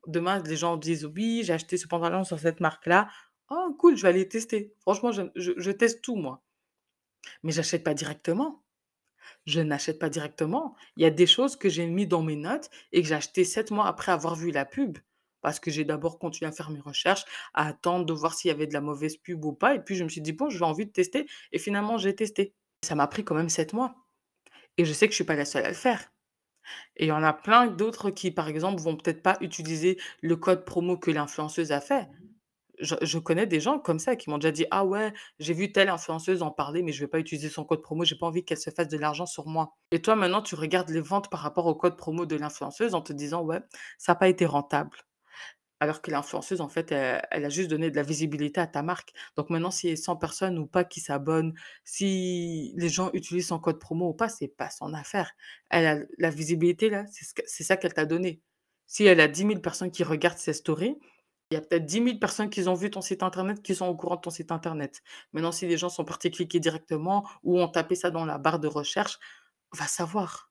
Demain, 0.08 0.42
les 0.44 0.56
gens 0.56 0.76
disent: 0.78 1.06
«Oui, 1.06 1.42
j'ai 1.44 1.54
acheté 1.54 1.76
ce 1.78 1.88
pantalon 1.88 2.24
sur 2.24 2.38
cette 2.40 2.60
marque-là». 2.60 3.08
«Oh 3.50 3.74
cool, 3.78 3.96
je 3.96 4.02
vais 4.02 4.08
aller 4.10 4.28
tester». 4.28 4.74
Franchement, 4.80 5.12
je 5.12 5.22
je 5.36 5.70
teste 5.72 6.02
tout 6.02 6.16
moi. 6.16 6.42
Mais 7.42 7.50
j'achète 7.52 7.82
pas 7.82 7.94
directement. 7.94 8.62
Je 9.46 9.60
n'achète 9.60 9.98
pas 9.98 10.10
directement. 10.10 10.76
Il 10.96 11.02
y 11.04 11.06
a 11.06 11.10
des 11.10 11.26
choses 11.26 11.56
que 11.56 11.68
j'ai 11.68 11.86
mis 11.86 12.06
dans 12.06 12.22
mes 12.22 12.36
notes 12.36 12.70
et 12.92 13.02
que 13.02 13.08
j'ai 13.08 13.16
acheté 13.16 13.44
7 13.44 13.70
mois 13.72 13.86
après 13.88 14.12
avoir 14.12 14.36
vu 14.36 14.50
la 14.52 14.64
pub. 14.66 14.98
Parce 15.42 15.60
que 15.60 15.70
j'ai 15.70 15.84
d'abord 15.84 16.18
continué 16.18 16.48
à 16.48 16.52
faire 16.52 16.70
mes 16.70 16.80
recherches, 16.80 17.24
à 17.54 17.66
attendre 17.68 18.04
de 18.06 18.12
voir 18.12 18.34
s'il 18.34 18.48
y 18.48 18.52
avait 18.52 18.66
de 18.66 18.74
la 18.74 18.80
mauvaise 18.80 19.16
pub 19.16 19.44
ou 19.44 19.52
pas 19.52 19.74
et 19.74 19.80
puis 19.80 19.96
je 19.96 20.04
me 20.04 20.08
suis 20.08 20.20
dit: 20.20 20.32
«Bon, 20.32 20.50
j'ai 20.50 20.64
envie 20.64 20.86
de 20.86 20.92
tester» 20.92 21.26
et 21.52 21.58
finalement 21.58 21.98
j'ai 21.98 22.14
testé. 22.14 22.54
Ça 22.84 22.94
m'a 22.94 23.06
pris 23.06 23.24
quand 23.24 23.34
même 23.34 23.48
7 23.48 23.72
mois 23.72 23.94
et 24.78 24.84
je 24.84 24.92
sais 24.92 25.06
que 25.08 25.12
je 25.12 25.16
suis 25.16 25.24
pas 25.24 25.36
la 25.36 25.44
seule 25.44 25.64
à 25.64 25.68
le 25.68 25.74
faire. 25.74 26.12
Et 26.96 27.06
il 27.06 27.08
y 27.08 27.12
en 27.12 27.22
a 27.22 27.32
plein 27.32 27.66
d'autres 27.68 28.10
qui, 28.10 28.30
par 28.30 28.48
exemple, 28.48 28.80
vont 28.82 28.96
peut-être 28.96 29.22
pas 29.22 29.38
utiliser 29.40 29.98
le 30.22 30.36
code 30.36 30.64
promo 30.64 30.98
que 30.98 31.10
l'influenceuse 31.10 31.72
a 31.72 31.80
fait. 31.80 32.08
Je 32.80 33.18
connais 33.18 33.46
des 33.46 33.60
gens 33.60 33.78
comme 33.80 33.98
ça 33.98 34.16
qui 34.16 34.30
m'ont 34.30 34.38
déjà 34.38 34.52
dit: 34.52 34.66
«Ah 34.70 34.84
ouais, 34.84 35.12
j'ai 35.40 35.54
vu 35.54 35.72
telle 35.72 35.88
influenceuse 35.88 36.42
en 36.42 36.50
parler, 36.52 36.82
mais 36.82 36.92
je 36.92 37.00
vais 37.00 37.08
pas 37.08 37.18
utiliser 37.20 37.48
son 37.48 37.64
code 37.64 37.82
promo, 37.82 38.04
j'ai 38.04 38.16
pas 38.16 38.26
envie 38.26 38.44
qu'elle 38.44 38.58
se 38.58 38.70
fasse 38.70 38.88
de 38.88 38.98
l'argent 38.98 39.26
sur 39.26 39.48
moi». 39.48 39.74
Et 39.92 40.00
toi, 40.02 40.16
maintenant, 40.16 40.42
tu 40.42 40.54
regardes 40.54 40.90
les 40.90 41.00
ventes 41.00 41.30
par 41.30 41.40
rapport 41.40 41.66
au 41.66 41.74
code 41.74 41.96
promo 41.96 42.26
de 42.26 42.36
l'influenceuse 42.36 42.94
en 42.94 43.02
te 43.02 43.12
disant: 43.12 43.42
«Ouais, 43.42 43.60
ça 43.98 44.12
a 44.12 44.14
pas 44.16 44.28
été 44.28 44.46
rentable». 44.46 44.96
Alors 45.80 46.02
que 46.02 46.10
l'influenceuse, 46.10 46.60
en 46.60 46.68
fait, 46.68 46.90
elle 46.92 47.44
a 47.44 47.48
juste 47.48 47.70
donné 47.70 47.90
de 47.90 47.96
la 47.96 48.02
visibilité 48.02 48.60
à 48.60 48.66
ta 48.66 48.82
marque. 48.82 49.12
Donc 49.36 49.48
maintenant, 49.50 49.70
s'il 49.70 49.90
y 49.90 49.92
a 49.92 49.96
100 49.96 50.16
personnes 50.16 50.58
ou 50.58 50.66
pas 50.66 50.84
qui 50.84 51.00
s'abonnent, 51.00 51.54
si 51.84 52.72
les 52.76 52.88
gens 52.88 53.10
utilisent 53.12 53.48
son 53.48 53.60
code 53.60 53.78
promo 53.78 54.08
ou 54.08 54.14
pas, 54.14 54.28
c'est 54.28 54.48
pas 54.48 54.70
son 54.70 54.92
affaire. 54.92 55.32
Elle 55.70 55.86
a 55.86 55.98
la 56.18 56.30
visibilité 56.30 56.90
là, 56.90 57.04
c'est 57.46 57.64
ça 57.64 57.76
qu'elle 57.76 57.94
t'a 57.94 58.06
donné. 58.06 58.40
Si 58.86 59.04
elle 59.04 59.20
a 59.20 59.28
dix 59.28 59.44
mille 59.44 59.60
personnes 59.60 59.90
qui 59.92 60.02
regardent 60.02 60.38
ses 60.38 60.54
stories, 60.54 60.98
il 61.50 61.54
y 61.54 61.56
a 61.56 61.60
peut-être 61.60 61.86
dix 61.86 62.00
mille 62.00 62.18
personnes 62.18 62.50
qui 62.50 62.66
ont 62.68 62.74
vu 62.74 62.90
ton 62.90 63.00
site 63.00 63.22
internet, 63.22 63.62
qui 63.62 63.74
sont 63.74 63.86
au 63.86 63.96
courant 63.96 64.16
de 64.16 64.20
ton 64.20 64.30
site 64.30 64.52
internet. 64.52 65.02
Maintenant, 65.32 65.52
si 65.52 65.66
les 65.66 65.78
gens 65.78 65.88
sont 65.88 66.04
partis 66.04 66.30
cliquer 66.30 66.60
directement 66.60 67.26
ou 67.42 67.60
ont 67.60 67.68
tapé 67.68 67.94
ça 67.94 68.10
dans 68.10 68.26
la 68.26 68.38
barre 68.38 68.58
de 68.58 68.68
recherche, 68.68 69.18
va 69.72 69.86
savoir. 69.86 70.50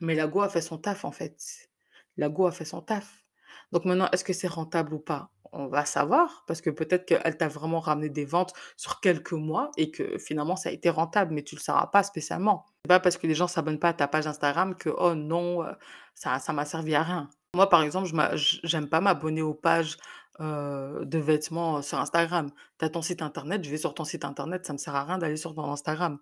Mais 0.00 0.14
la 0.14 0.26
Go 0.26 0.40
a 0.40 0.48
fait 0.48 0.62
son 0.62 0.78
taf, 0.78 1.04
en 1.04 1.12
fait. 1.12 1.68
La 2.16 2.28
Go 2.28 2.46
a 2.46 2.52
fait 2.52 2.64
son 2.64 2.80
taf. 2.82 3.24
Donc 3.72 3.84
maintenant, 3.84 4.08
est-ce 4.12 4.24
que 4.24 4.32
c'est 4.32 4.48
rentable 4.48 4.94
ou 4.94 4.98
pas? 4.98 5.30
On 5.52 5.66
va 5.68 5.84
savoir 5.86 6.44
parce 6.46 6.60
que 6.60 6.68
peut-être 6.70 7.06
qu'elle 7.06 7.36
t'a 7.38 7.48
vraiment 7.48 7.80
ramené 7.80 8.10
des 8.10 8.24
ventes 8.26 8.52
sur 8.76 9.00
quelques 9.00 9.32
mois 9.32 9.70
et 9.78 9.90
que 9.90 10.18
finalement 10.18 10.56
ça 10.56 10.68
a 10.68 10.72
été 10.72 10.90
rentable, 10.90 11.32
mais 11.34 11.42
tu 11.42 11.54
le 11.56 11.60
sauras 11.60 11.86
pas 11.86 12.02
spécialement. 12.02 12.66
C'est 12.84 12.88
pas 12.88 13.00
parce 13.00 13.16
que 13.16 13.26
les 13.26 13.34
gens 13.34 13.48
s'abonnent 13.48 13.78
pas 13.78 13.88
à 13.90 13.92
ta 13.94 14.08
page 14.08 14.26
Instagram 14.26 14.74
que: 14.74 14.90
«Oh 14.90 15.14
non, 15.14 15.64
heu, 15.64 15.74
ça 16.14 16.38
ça 16.38 16.52
m'a 16.52 16.64
servi 16.66 16.94
à 16.94 17.02
rien». 17.02 17.30
Moi, 17.54 17.68
par 17.70 17.82
exemple, 17.82 18.08
je 18.36 18.58
j'aime 18.64 18.88
pas 18.88 19.00
m'abonner 19.00 19.40
aux 19.42 19.54
pages, 19.54 19.96
heu, 20.40 21.00
de 21.04 21.18
vêtements, 21.18 21.78
heu, 21.78 21.82
sur 21.82 21.98
Instagram. 21.98 22.50
Tu 22.78 22.84
as 22.84 22.90
ton 22.90 23.02
site 23.02 23.22
internet, 23.22 23.64
je 23.64 23.70
vais 23.70 23.78
sur 23.78 23.94
ton 23.94 24.04
site 24.04 24.24
internet, 24.26 24.66
ça 24.66 24.72
me 24.74 24.78
sert 24.78 24.94
à 24.94 25.04
rien 25.04 25.16
d'aller 25.18 25.36
sur 25.38 25.54
ton 25.54 25.70
Instagram. 25.72 26.18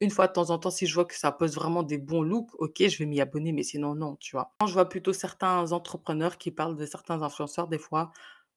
Une 0.00 0.10
fois 0.10 0.26
de 0.28 0.32
temps 0.32 0.50
en 0.50 0.58
temps, 0.58 0.70
si 0.70 0.86
je 0.86 0.94
vois 0.94 1.04
que 1.04 1.14
ça 1.14 1.30
poste 1.32 1.54
vraiment 1.54 1.82
des 1.82 1.98
bons 1.98 2.22
looks, 2.22 2.50
OK, 2.58 2.82
je 2.88 2.98
vais 2.98 3.06
m'y 3.06 3.20
abonner, 3.20 3.52
mais 3.52 3.62
sinon 3.62 3.94
non, 3.94 4.16
tu 4.16 4.32
vois? 4.36 4.54
Quand 4.58 4.66
je 4.66 4.72
vois 4.72 4.88
plutôt 4.88 5.12
certains 5.12 5.72
entrepreneurs 5.72 6.38
qui 6.38 6.50
parlent 6.50 6.76
de 6.76 6.86
certains 6.86 7.20
influenceurs 7.22 7.68
des 7.68 7.78
fois, 7.78 8.10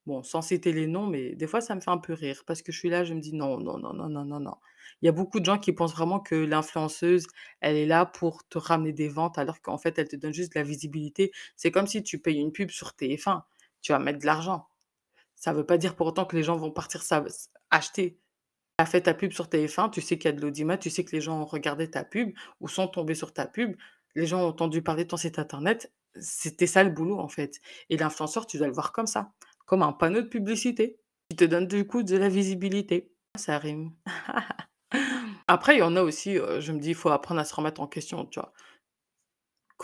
bon, 0.05 0.23
sans 0.23 0.41
citer 0.41 0.71
les 0.73 0.87
noms, 0.87 1.05
mais 1.07 1.35
des 1.35 1.47
fois 1.47 1.59
ça 1.61 1.75
me 1.75 1.81
fait 1.81 1.91
un 1.91 1.97
peu 1.97 2.13
rire 2.13 2.43
parce 2.47 2.61
que 2.61 2.71
je 2.71 2.79
suis 2.79 2.89
là, 2.89 3.03
je 3.03 3.13
me 3.13 3.19
dis: 3.19 3.33
«Non, 3.35 3.59
non, 3.59 3.77
non, 3.77 3.93
non, 3.93 4.07
non, 4.09 4.23
non, 4.25 4.39
non». 4.39 4.55
Il 5.01 5.05
y 5.05 5.09
a 5.09 5.11
beaucoup 5.11 5.39
de 5.41 5.45
gens 5.45 5.57
qui 5.59 5.73
pensent 5.73 5.93
vraiment 5.93 6.19
que 6.21 6.35
l'influenceuse, 6.35 7.27
elle 7.61 7.75
est 7.77 7.85
là 7.85 8.05
pour 8.05 8.47
te 8.47 8.57
ramener 8.57 8.93
des 8.93 9.09
ventes 9.09 9.37
alors 9.37 9.61
qu'en 9.61 9.77
fait, 9.77 9.97
elle 9.99 10.07
te 10.07 10.15
donne 10.15 10.33
juste 10.33 10.53
de 10.53 10.59
la 10.59 10.63
visibilité. 10.65 11.31
C'est 11.57 11.71
comme 11.71 11.87
si 11.87 12.03
tu 12.03 12.19
payes 12.19 12.37
une 12.39 12.51
pub 12.53 12.69
sur 12.71 12.93
TF1, 12.95 13.43
tu 13.81 13.91
vas 13.91 13.99
mettre 13.99 14.19
de 14.19 14.25
l'argent. 14.25 14.67
Ça 15.35 15.53
veut 15.53 15.65
pas 15.65 15.77
dire 15.79 15.95
pour 15.95 16.07
autant 16.07 16.25
que 16.25 16.35
les 16.37 16.43
gens 16.43 16.57
vont 16.57 16.71
partir 16.71 17.03
acheter. 17.71 18.19
As 18.79 18.87
fait 18.87 19.01
ta 19.01 19.13
pub 19.13 19.31
sur 19.31 19.49
TF1, 19.49 19.89
tu 19.89 20.01
sais 20.01 20.17
qu'il 20.17 20.25
y 20.25 20.33
a 20.33 20.35
de 20.35 20.41
l'audimat, 20.41 20.77
tu 20.77 20.89
sais 20.89 21.05
que 21.05 21.11
les 21.11 21.21
gens 21.21 21.39
ont 21.39 21.45
regardé 21.45 21.91
ta 21.91 22.03
pub 22.03 22.31
ou 22.59 22.67
sont 22.67 22.87
tombés 22.87 23.13
sur 23.13 23.31
ta 23.31 23.45
pub, 23.45 23.75
les 24.15 24.25
gens 24.25 24.41
ont 24.41 24.47
entendu 24.47 24.81
parler 24.81 25.03
de 25.03 25.09
ton 25.09 25.17
site 25.17 25.37
internet, 25.37 25.93
c'était 26.19 26.65
ça 26.65 26.83
le 26.83 26.89
boulot 26.89 27.19
en 27.19 27.27
fait. 27.27 27.59
Et 27.91 27.97
l'influenceur, 27.97 28.47
tu 28.47 28.57
dois 28.57 28.65
le 28.67 28.73
voir 28.73 28.91
comme 28.91 29.05
ça, 29.05 29.31
comme 29.65 29.83
un 29.83 29.93
panneau 29.93 30.21
de 30.21 30.27
publicité 30.27 30.97
qui 31.29 31.35
te 31.37 31.43
donne 31.45 31.67
du 31.67 31.85
coup 31.85 32.01
de 32.01 32.17
la 32.17 32.29
visibilité. 32.29 33.11
Ça 33.37 33.59
rime. 33.59 33.91
Après, 35.47 35.75
il 35.75 35.79
y 35.79 35.83
en 35.83 35.95
a 35.95 36.01
aussi, 36.01 36.37
heu, 36.37 36.59
je 36.61 36.71
me 36.71 36.79
dis: 36.79 36.89
«Il 36.89 36.95
faut 36.95 37.09
apprendre 37.09 37.41
à 37.41 37.45
se 37.45 37.53
remettre 37.55 37.81
en 37.81 37.87
question», 37.87 38.25
tu 38.25 38.39
vois? 38.39 38.53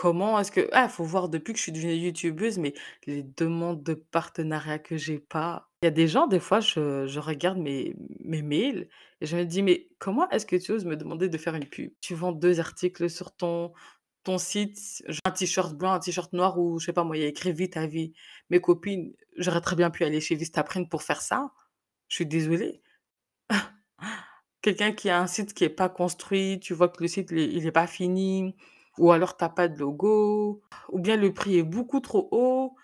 Comment 0.00 0.38
est-ce 0.38 0.50
que 0.50 0.66
ah, 0.72 0.88
faut 0.88 1.04
voir 1.04 1.28
depuis 1.28 1.52
que 1.52 1.58
je 1.58 1.64
suis 1.64 1.72
devenue 1.72 1.92
youtubeuse, 1.92 2.56
mais 2.56 2.72
les 3.06 3.22
demandes 3.22 3.82
de 3.82 3.92
partenariat 3.92 4.78
que 4.78 4.96
j'ai 4.96 5.18
pas. 5.18 5.68
Il 5.82 5.86
y 5.86 5.88
a 5.88 5.90
des 5.90 6.08
gens, 6.08 6.26
des 6.26 6.40
fois, 6.40 6.60
je 6.60 7.06
je 7.06 7.20
regarde 7.20 7.58
mes 7.58 7.94
mes 8.24 8.40
mails 8.40 8.88
et 9.20 9.26
je 9.26 9.36
me 9.36 9.44
dis: 9.44 9.62
«Mais 9.62 9.88
comment 9.98 10.26
est-ce 10.30 10.46
que 10.46 10.56
tu 10.56 10.72
oses 10.72 10.86
me 10.86 10.96
demander 10.96 11.28
de 11.28 11.36
faire 11.36 11.54
une 11.54 11.66
pub? 11.66 11.92
Tu 12.00 12.14
vends 12.14 12.32
2 12.32 12.60
articles 12.60 13.10
sur 13.10 13.36
ton 13.36 13.74
ton 14.24 14.38
site, 14.38 15.04
un 15.26 15.30
t-shirt 15.32 15.76
blanc, 15.76 15.92
un 15.92 16.00
t-shirt 16.00 16.32
noir 16.32 16.58
ou 16.58 16.78
je 16.78 16.86
sais 16.86 16.94
pas 16.94 17.04
moi, 17.04 17.18
il 17.18 17.20
y 17.22 17.26
a 17.26 17.28
écrit 17.28 17.52
«Vis 17.52 17.68
ta 17.68 17.86
vie». 17.86 18.14
Mes 18.48 18.60
copines, 18.62 19.12
j'aurais 19.36 19.60
très 19.60 19.76
bien 19.76 19.90
pu 19.90 20.04
aller 20.04 20.22
chez 20.22 20.34
Vistaprint 20.34 20.88
pour 20.88 21.02
faire 21.02 21.20
ça. 21.20 21.52
Je 22.08 22.14
suis 22.16 22.26
désolée. 22.26 22.80
Quelqu'un 24.62 24.92
qui 24.92 25.10
a 25.10 25.20
un 25.20 25.26
site 25.26 25.54
qui 25.54 25.64
est 25.64 25.68
pas 25.70 25.90
construit, 25.90 26.58
tu 26.60 26.74
vois 26.74 26.88
que 26.88 27.02
le 27.02 27.08
site 27.08 27.30
il 27.32 27.38
est 27.38 27.52
il 27.52 27.66
est 27.66 27.72
pas 27.72 27.86
fini 27.86 28.56
ou 29.00 29.12
alors 29.12 29.36
tu 29.36 29.44
as 29.44 29.48
pas 29.50 29.68
de 29.68 29.78
logo 29.78 30.62
ou 30.90 30.98
bien 31.00 31.16
le 31.16 31.32
prix 31.34 31.58
est 31.58 31.62
beaucoup 31.64 32.00
trop 32.00 32.28
haut. 32.32 32.76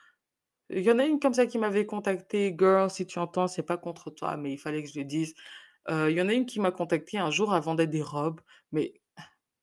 Il 0.71 0.83
y 0.83 0.91
en 0.91 0.99
a 0.99 1.05
une 1.07 1.21
comme 1.21 1.35
ça 1.35 1.47
qui 1.47 1.59
m'avait 1.59 1.87
contactée, 1.87 2.55
girl, 2.59 2.91
si 2.91 3.07
tu 3.07 3.19
entends, 3.19 3.49
c'est 3.49 3.63
pas 3.63 3.77
contre 3.79 4.11
toi, 4.11 4.37
mais 4.37 4.53
il 4.53 4.59
fallait 4.59 4.83
que 4.83 4.89
je 4.91 4.99
le 4.99 5.05
dise. 5.05 5.35
Heu, 5.91 6.11
il 6.13 6.17
y 6.19 6.23
en 6.23 6.29
a 6.29 6.35
une 6.35 6.47
qui 6.47 6.61
m'a 6.61 6.73
contactée 6.73 7.19
un 7.19 7.31
jour, 7.33 7.55
elle 7.57 7.63
vendait 7.63 7.87
des 7.89 8.03
robes, 8.03 8.41
mais 8.73 8.95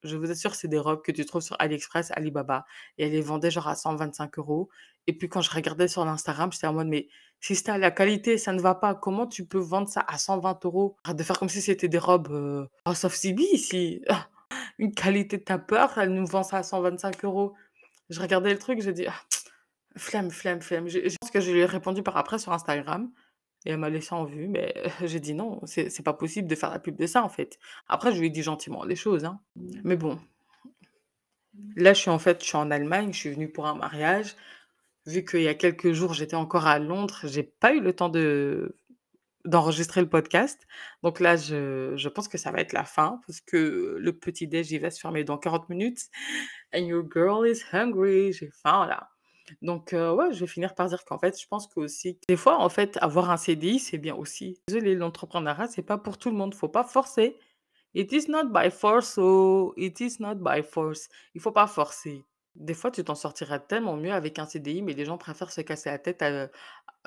je 0.03 0.17
vous 0.17 0.29
assure, 0.31 0.55
c'est 0.55 0.67
des 0.67 0.79
robes 0.79 1.01
que 1.01 1.11
tu 1.11 1.25
trouves 1.25 1.41
sur 1.41 1.55
AliExpress, 1.59 2.11
Alibaba 2.11 2.65
et 2.97 3.05
elle 3.05 3.11
les 3.13 3.21
vendait 3.21 3.51
genre 3.51 3.67
à 3.69 3.75
125 3.75 4.37
euros. 4.37 4.69
et 5.07 5.13
puis 5.17 5.29
quand 5.29 5.41
je 5.41 5.51
regardais 5.51 5.87
sur 5.87 6.05
l'Instagram, 6.05 6.51
j'étais 6.51 6.67
en 6.67 6.73
mode: 6.73 6.87
«Mais 6.87 7.07
si 7.41 7.55
c'était 7.55 7.71
à 7.71 7.77
la 7.77 7.91
qualité, 7.91 8.37
ça 8.37 8.53
ne 8.53 8.61
va 8.61 8.75
pas, 8.75 8.95
comment 8.95 9.27
tu 9.27 9.45
peux 9.47 9.59
vendre 9.59 9.87
ça 9.89 10.03
à 10.07 10.17
120 10.17 10.63
euros? 10.65 10.97
De 11.13 11.23
faire 11.23 11.39
comme 11.39 11.49
si 11.49 11.61
c'était 11.61 11.89
des 11.89 11.97
robes, 11.99 12.29
heu, 12.31 12.67
House 12.85 13.03
of 13.05 13.13
CB 13.15 13.43
ici. 13.53 14.01
Une 14.79 14.93
qualité 14.93 15.37
de 15.37 15.43
ta 15.43 15.57
peur, 15.57 15.97
elle 15.97 16.13
nous 16.13 16.25
vend 16.25 16.43
ça 16.43 16.57
à 16.57 16.63
125 16.63 17.23
euros. 17.25 17.53
Je 18.09 18.19
regardais 18.19 18.51
le 18.51 18.59
truc, 18.59 18.81
j'ai 18.81 18.93
dit: 18.93 19.05
«Ah, 19.07 19.21
flemme, 19.97 20.31
flemme, 20.31 20.61
flemme». 20.61 20.87
Je 20.87 21.15
pense 21.19 21.31
que 21.31 21.41
je 21.41 21.51
lui 21.51 21.59
ai 21.59 21.65
répondu 21.65 22.03
par 22.03 22.17
après 22.17 22.39
sur 22.39 22.51
Instagram 22.53 23.11
et 23.65 23.71
elle 23.71 23.77
m'a 23.77 23.89
laissé 23.89 24.13
en 24.13 24.25
vue, 24.25 24.47
mais 24.47 24.73
j'ai 25.03 25.19
dit: 25.19 25.33
«Non, 25.33 25.61
c'est 25.65 26.03
pas 26.03 26.13
possible 26.13 26.47
de 26.47 26.55
faire 26.55 26.71
la 26.71 26.79
pub 26.79 26.95
de 26.97 27.07
ça, 27.07 27.23
en 27.23 27.29
fait». 27.29 27.59
Après, 27.87 28.11
je 28.13 28.19
lui 28.19 28.27
ai 28.27 28.29
dit 28.29 28.43
gentiment 28.43 28.83
les 28.83 28.95
choses, 28.95 29.25
hein. 29.25 29.39
Mais 29.83 29.95
bon, 29.95 30.19
là, 31.75 31.93
je 31.93 31.99
suis 31.99 32.09
en 32.09 32.19
fait, 32.19 32.41
je 32.41 32.47
suis 32.47 32.57
en 32.57 32.71
Allemagne, 32.71 33.13
je 33.13 33.17
suis 33.19 33.31
venue 33.31 33.51
pour 33.51 33.67
un 33.67 33.75
mariage. 33.75 34.35
Vu 35.05 35.25
qu'il 35.25 35.41
y 35.41 35.49
a 35.49 35.53
quelques 35.53 35.91
jours, 35.91 36.13
j'étais 36.13 36.35
encore 36.35 36.65
à 36.65 36.79
Londres, 36.79 37.19
j'ai 37.23 37.43
pas 37.43 37.73
eu 37.73 37.81
le 37.81 37.93
temps 37.93 38.09
de 38.09 38.77
d'enregistrer 39.45 40.01
le 40.01 40.09
podcast. 40.09 40.65
Donc 41.03 41.19
là, 41.19 41.35
je 41.35 41.93
je 41.95 42.09
pense 42.09 42.27
que 42.27 42.37
ça 42.37 42.51
va 42.51 42.59
être 42.59 42.73
la 42.73 42.85
fin 42.85 43.19
parce 43.27 43.41
que 43.41 43.97
le 43.99 44.13
petit 44.13 44.47
déj, 44.47 44.71
il 44.71 44.79
va 44.79 44.91
se 44.91 44.99
fermer 44.99 45.23
dans 45.23 45.37
40 45.37 45.69
minutes 45.69 46.09
and 46.73 46.79
your 46.85 47.03
girl 47.11 47.47
is 47.47 47.61
hungry. 47.71 48.33
J'ai 48.33 48.49
faim 48.51 48.87
là. 48.87 49.09
Donc 49.61 49.93
heu, 49.93 50.11
ouais, 50.13 50.33
je 50.33 50.39
vais 50.41 50.47
finir 50.47 50.73
par 50.75 50.87
dire 50.87 51.03
qu'en 51.05 51.19
fait, 51.19 51.39
je 51.39 51.47
pense 51.47 51.67
qu'aussi 51.67 52.17
des 52.27 52.37
fois, 52.37 52.59
en 52.59 52.69
fait, 52.69 52.97
avoir 53.01 53.29
un 53.29 53.37
CDI, 53.37 53.79
c'est 53.79 53.97
bien 53.97 54.15
aussi. 54.15 54.59
Désolée, 54.67 54.95
l'entrepreneuriat, 54.95 55.67
c'est 55.67 55.81
pas 55.83 55.97
pour 55.97 56.17
tout 56.17 56.29
le 56.29 56.35
monde, 56.35 56.55
faut 56.55 56.69
pas 56.69 56.83
forcer. 56.83 57.37
It 57.95 58.11
is 58.11 58.29
not 58.29 58.45
by 58.45 58.71
force, 58.71 59.17
oh, 59.17 59.73
it 59.77 59.99
is 59.99 60.17
not 60.19 60.35
by 60.35 60.63
force. 60.63 61.09
Il 61.35 61.41
faut 61.41 61.51
pas 61.51 61.67
forcer. 61.67 62.25
Des 62.55 62.73
fois, 62.75 62.91
tu 62.91 63.03
t'en 63.03 63.15
sortirais 63.15 63.59
tellement 63.65 63.97
mieux 63.97 64.11
avec 64.13 64.37
un 64.39 64.45
CDI, 64.45 64.81
mais 64.83 64.93
les 64.93 65.05
gens 65.05 65.17
préfèrent 65.17 65.51
se 65.51 65.61
casser 65.61 65.89
la 65.89 65.97
tête 65.99 66.21
à 66.21 66.49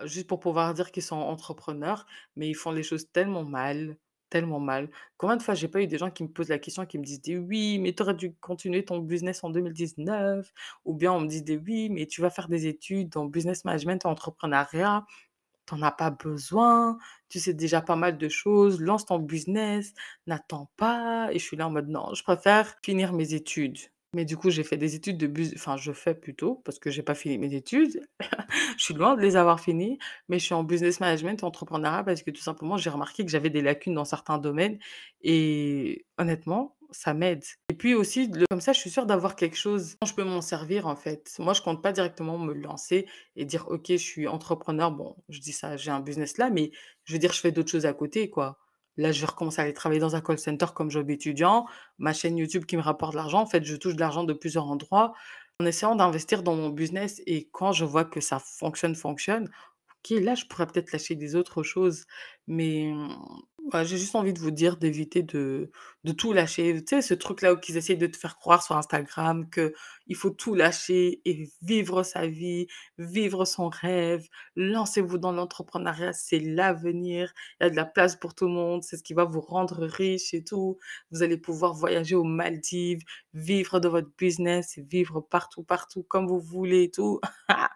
juste 0.04 0.28
pour 0.28 0.40
pouvoir 0.40 0.74
dire 0.74 0.92
qu'ils 0.92 1.02
sont 1.04 1.16
entrepreneurs, 1.16 2.06
mais 2.36 2.48
ils 2.48 2.54
font 2.56 2.72
les 2.72 2.82
choses 2.84 3.10
tellement 3.12 3.44
mal, 3.44 3.96
tellement 4.30 4.60
mal. 4.60 4.90
Combien 5.18 5.36
de 5.36 5.42
fois 5.42 5.54
j'ai 5.54 5.68
pas 5.68 5.82
eu 5.82 5.86
des 5.88 5.98
gens 5.98 6.10
qui 6.10 6.22
me 6.24 6.28
posent 6.30 6.48
la 6.50 6.58
question, 6.60 6.86
qui 6.86 6.98
me 6.98 7.04
disent 7.04 7.22
des: 7.22 7.38
«Oui, 7.38 7.78
mais 7.80 7.92
tu 7.94 8.02
aurais 8.02 8.14
dû 8.14 8.34
continuer 8.36 8.84
ton 8.84 9.00
business 9.00 9.44
en 9.44 9.50
2019» 9.50 10.52
ou 10.86 10.94
bien 10.94 11.12
on 11.12 11.20
me 11.20 11.28
dit 11.28 11.42
des: 11.42 11.58
«Oui, 11.58 11.90
mais 11.90 12.06
tu 12.06 12.20
vas 12.22 12.30
faire 12.30 12.48
des 12.48 12.66
études 12.68 13.16
en 13.16 13.26
business 13.26 13.64
management, 13.66 14.06
en 14.06 14.12
entrepreneuriat, 14.12 15.04
tu 15.66 15.74
as 15.84 15.92
pas 15.92 16.10
besoin, 16.10 16.98
tu 17.30 17.40
sais 17.40 17.54
déjà 17.54 17.82
pas 17.82 17.96
mal 17.96 18.18
de 18.18 18.28
choses, 18.30 18.80
lance 18.80 19.06
ton 19.06 19.18
business, 19.20 19.94
n'attends 20.28 20.70
pas» 20.78 21.30
et 21.32 21.38
je 21.40 21.44
suis 21.44 21.56
là 21.58 21.68
en 21.68 21.70
mode: 21.72 21.88
«Non, 21.88 22.14
je 22.14 22.22
préfère 22.24 22.76
finir 22.84 23.12
mes 23.14 23.34
études». 23.34 23.78
Mais 24.16 24.24
du 24.24 24.38
coup, 24.38 24.48
j'ai 24.48 24.64
fait 24.64 24.78
des 24.78 24.94
études 24.94 25.18
de 25.18 25.26
bus 25.26 25.52
enfin, 25.56 25.76
je 25.76 25.92
fais 25.92 26.14
plutôt 26.14 26.62
parce 26.64 26.78
que 26.78 26.90
j'ai 26.90 27.02
pas 27.02 27.14
fini 27.14 27.36
mes 27.36 27.52
études. 27.54 28.00
Je 28.78 28.84
suis 28.84 28.94
loin 28.94 29.14
de 29.14 29.20
les 29.20 29.36
avoir 29.36 29.60
finies, 29.60 29.98
mais 30.28 30.38
je 30.38 30.44
suis 30.44 30.54
en 30.54 30.62
business 30.62 31.00
management 31.00 31.42
entrepreneuriat 31.44 32.02
parce 32.02 32.22
que 32.22 32.30
tout 32.30 32.40
simplement, 32.40 32.76
j'ai 32.76 32.90
remarqué 32.90 33.24
que 33.24 33.30
j'avais 33.30 33.50
des 33.50 33.62
lacunes 33.62 33.94
dans 33.94 34.04
certains 34.04 34.38
domaines 34.38 34.78
et 35.22 36.06
honnêtement, 36.18 36.76
ça 36.90 37.12
m'aide. 37.14 37.44
Et 37.70 37.74
puis 37.74 37.94
aussi, 37.94 38.30
comme 38.50 38.60
ça, 38.60 38.72
je 38.72 38.80
suis 38.80 38.90
sûre 38.90 39.06
d'avoir 39.06 39.36
quelque 39.36 39.56
chose 39.56 39.96
dont 40.00 40.06
je 40.06 40.14
peux 40.14 40.24
m'en 40.24 40.40
servir, 40.40 40.86
en 40.86 40.96
fait. 40.96 41.34
Moi, 41.38 41.52
je 41.52 41.60
compte 41.62 41.82
pas 41.82 41.92
directement 41.92 42.38
me 42.38 42.54
lancer 42.54 43.06
et 43.36 43.44
dire: 43.44 43.66
«OK, 43.68 43.86
je 43.88 43.96
suis 43.96 44.26
entrepreneur». 44.26 44.90
Bon, 44.90 45.16
je 45.28 45.40
dis 45.40 45.52
ça, 45.52 45.76
j'ai 45.76 45.90
un 45.90 46.00
business 46.00 46.38
là, 46.38 46.48
mais 46.50 46.70
je 47.04 47.12
veux 47.12 47.18
dire, 47.18 47.32
je 47.32 47.40
fais 47.40 47.52
d'autres 47.52 47.70
choses 47.70 47.86
à 47.86 47.92
côté, 47.92 48.30
quoi. 48.30 48.58
Là, 48.96 49.12
je 49.12 49.20
vais 49.20 49.26
recommencer 49.26 49.60
à 49.60 49.64
aller 49.64 49.74
travailler 49.74 50.00
dans 50.00 50.16
un 50.16 50.20
call 50.20 50.38
center 50.38 50.66
comme 50.74 50.90
job 50.90 51.10
étudiant, 51.10 51.66
ma 51.98 52.12
chaîne 52.12 52.36
YouTube 52.38 52.64
qui 52.64 52.76
me 52.76 52.82
rapporte 52.82 53.12
de 53.12 53.18
l'argent. 53.18 53.40
En 53.40 53.46
fait, 53.46 53.64
je 53.64 53.76
touche 53.76 53.94
de 53.94 54.00
l'argent 54.00 54.24
de 54.24 54.32
plusieurs 54.32 54.66
endroits 54.66 55.12
en 55.60 55.66
essayant 55.66 55.96
d'investir 55.96 56.42
dans 56.42 56.54
mon 56.54 56.68
business 56.70 57.22
et 57.26 57.48
quand 57.52 57.72
je 57.72 57.84
vois 57.84 58.04
que 58.04 58.20
ça 58.20 58.38
fonctionne, 58.38 58.94
fonctionne, 58.94 59.50
OK, 60.04 60.18
là, 60.20 60.34
je 60.34 60.44
pourrais 60.46 60.66
peut-être 60.66 60.92
lâcher 60.92 61.14
des 61.14 61.34
autres 61.34 61.62
choses, 61.62 62.04
mais 62.46 62.92
j'ai 63.74 63.98
juste 63.98 64.14
envie 64.14 64.32
de 64.32 64.38
vous 64.38 64.50
dire 64.50 64.76
d'éviter 64.76 65.22
de 65.22 65.70
tout 66.16 66.32
lâcher. 66.32 66.74
Tu 66.84 66.96
sais, 66.96 67.02
ce 67.02 67.14
truc-là 67.14 67.54
où 67.54 67.56
qu'ils 67.58 67.76
essayent 67.76 67.96
de 67.98 68.06
te 68.06 68.16
faire 68.16 68.36
croire 68.38 68.62
sur 68.62 68.76
Instagram 68.76 69.48
que 69.50 69.74
il 70.06 70.16
faut 70.16 70.30
tout 70.30 70.54
lâcher 70.54 71.20
et 71.24 71.50
vivre 71.62 72.02
sa 72.02 72.26
vie, 72.26 72.68
vivre 72.98 73.44
son 73.44 73.68
rêve. 73.68 74.26
Lancez-vous 74.54 75.18
dans 75.18 75.32
l'entrepreneuriat, 75.32 76.12
c'est 76.12 76.38
l'avenir. 76.38 77.32
Il 77.60 77.64
y 77.64 77.66
a 77.66 77.70
de 77.70 77.76
la 77.76 77.84
place 77.84 78.16
pour 78.16 78.34
tout 78.34 78.46
le 78.46 78.52
monde, 78.52 78.82
c'est 78.84 78.96
ce 78.96 79.02
qui 79.02 79.14
va 79.14 79.24
vous 79.24 79.40
rendre 79.40 79.84
riche 79.86 80.32
et 80.34 80.44
tout. 80.44 80.78
Vous 81.10 81.22
allez 81.22 81.36
pouvoir 81.36 81.74
voyager 81.74 82.14
aux 82.14 82.24
Maldives, 82.24 83.02
vivre 83.34 83.80
de 83.80 83.88
votre 83.88 84.10
business, 84.18 84.78
vivre 84.78 85.20
partout, 85.20 85.64
partout 85.64 86.04
comme 86.04 86.26
vous 86.26 86.40
voulez 86.40 86.84
et 86.84 86.90
tout. 86.90 87.20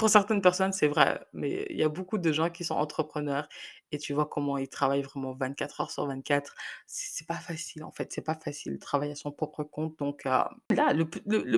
Pour 0.00 0.08
certaines 0.08 0.40
personnes, 0.40 0.72
c'est 0.72 0.88
vrai, 0.88 1.20
mais 1.34 1.66
il 1.68 1.76
y 1.76 1.82
a 1.82 1.90
beaucoup 1.90 2.16
de 2.16 2.32
gens 2.32 2.48
qui 2.48 2.64
sont 2.64 2.74
entrepreneurs 2.74 3.46
et 3.92 3.98
tu 3.98 4.14
vois 4.14 4.24
comment 4.24 4.56
ils 4.56 4.66
travaillent 4.70 5.02
vraiment 5.02 5.34
24 5.34 5.82
heures 5.82 5.90
sur 5.90 6.06
24. 6.06 6.54
C'est 6.86 7.26
pas 7.26 7.34
facile, 7.36 7.84
en 7.84 7.92
fait, 7.92 8.10
c'est 8.10 8.22
pas 8.22 8.34
facile 8.34 8.72
de 8.74 8.78
travailler 8.78 9.12
à 9.12 9.14
son 9.14 9.30
propre 9.30 9.62
compte. 9.62 9.98
Donc, 9.98 10.24
heu, 10.24 10.30
là, 10.74 10.94
le 10.94 11.04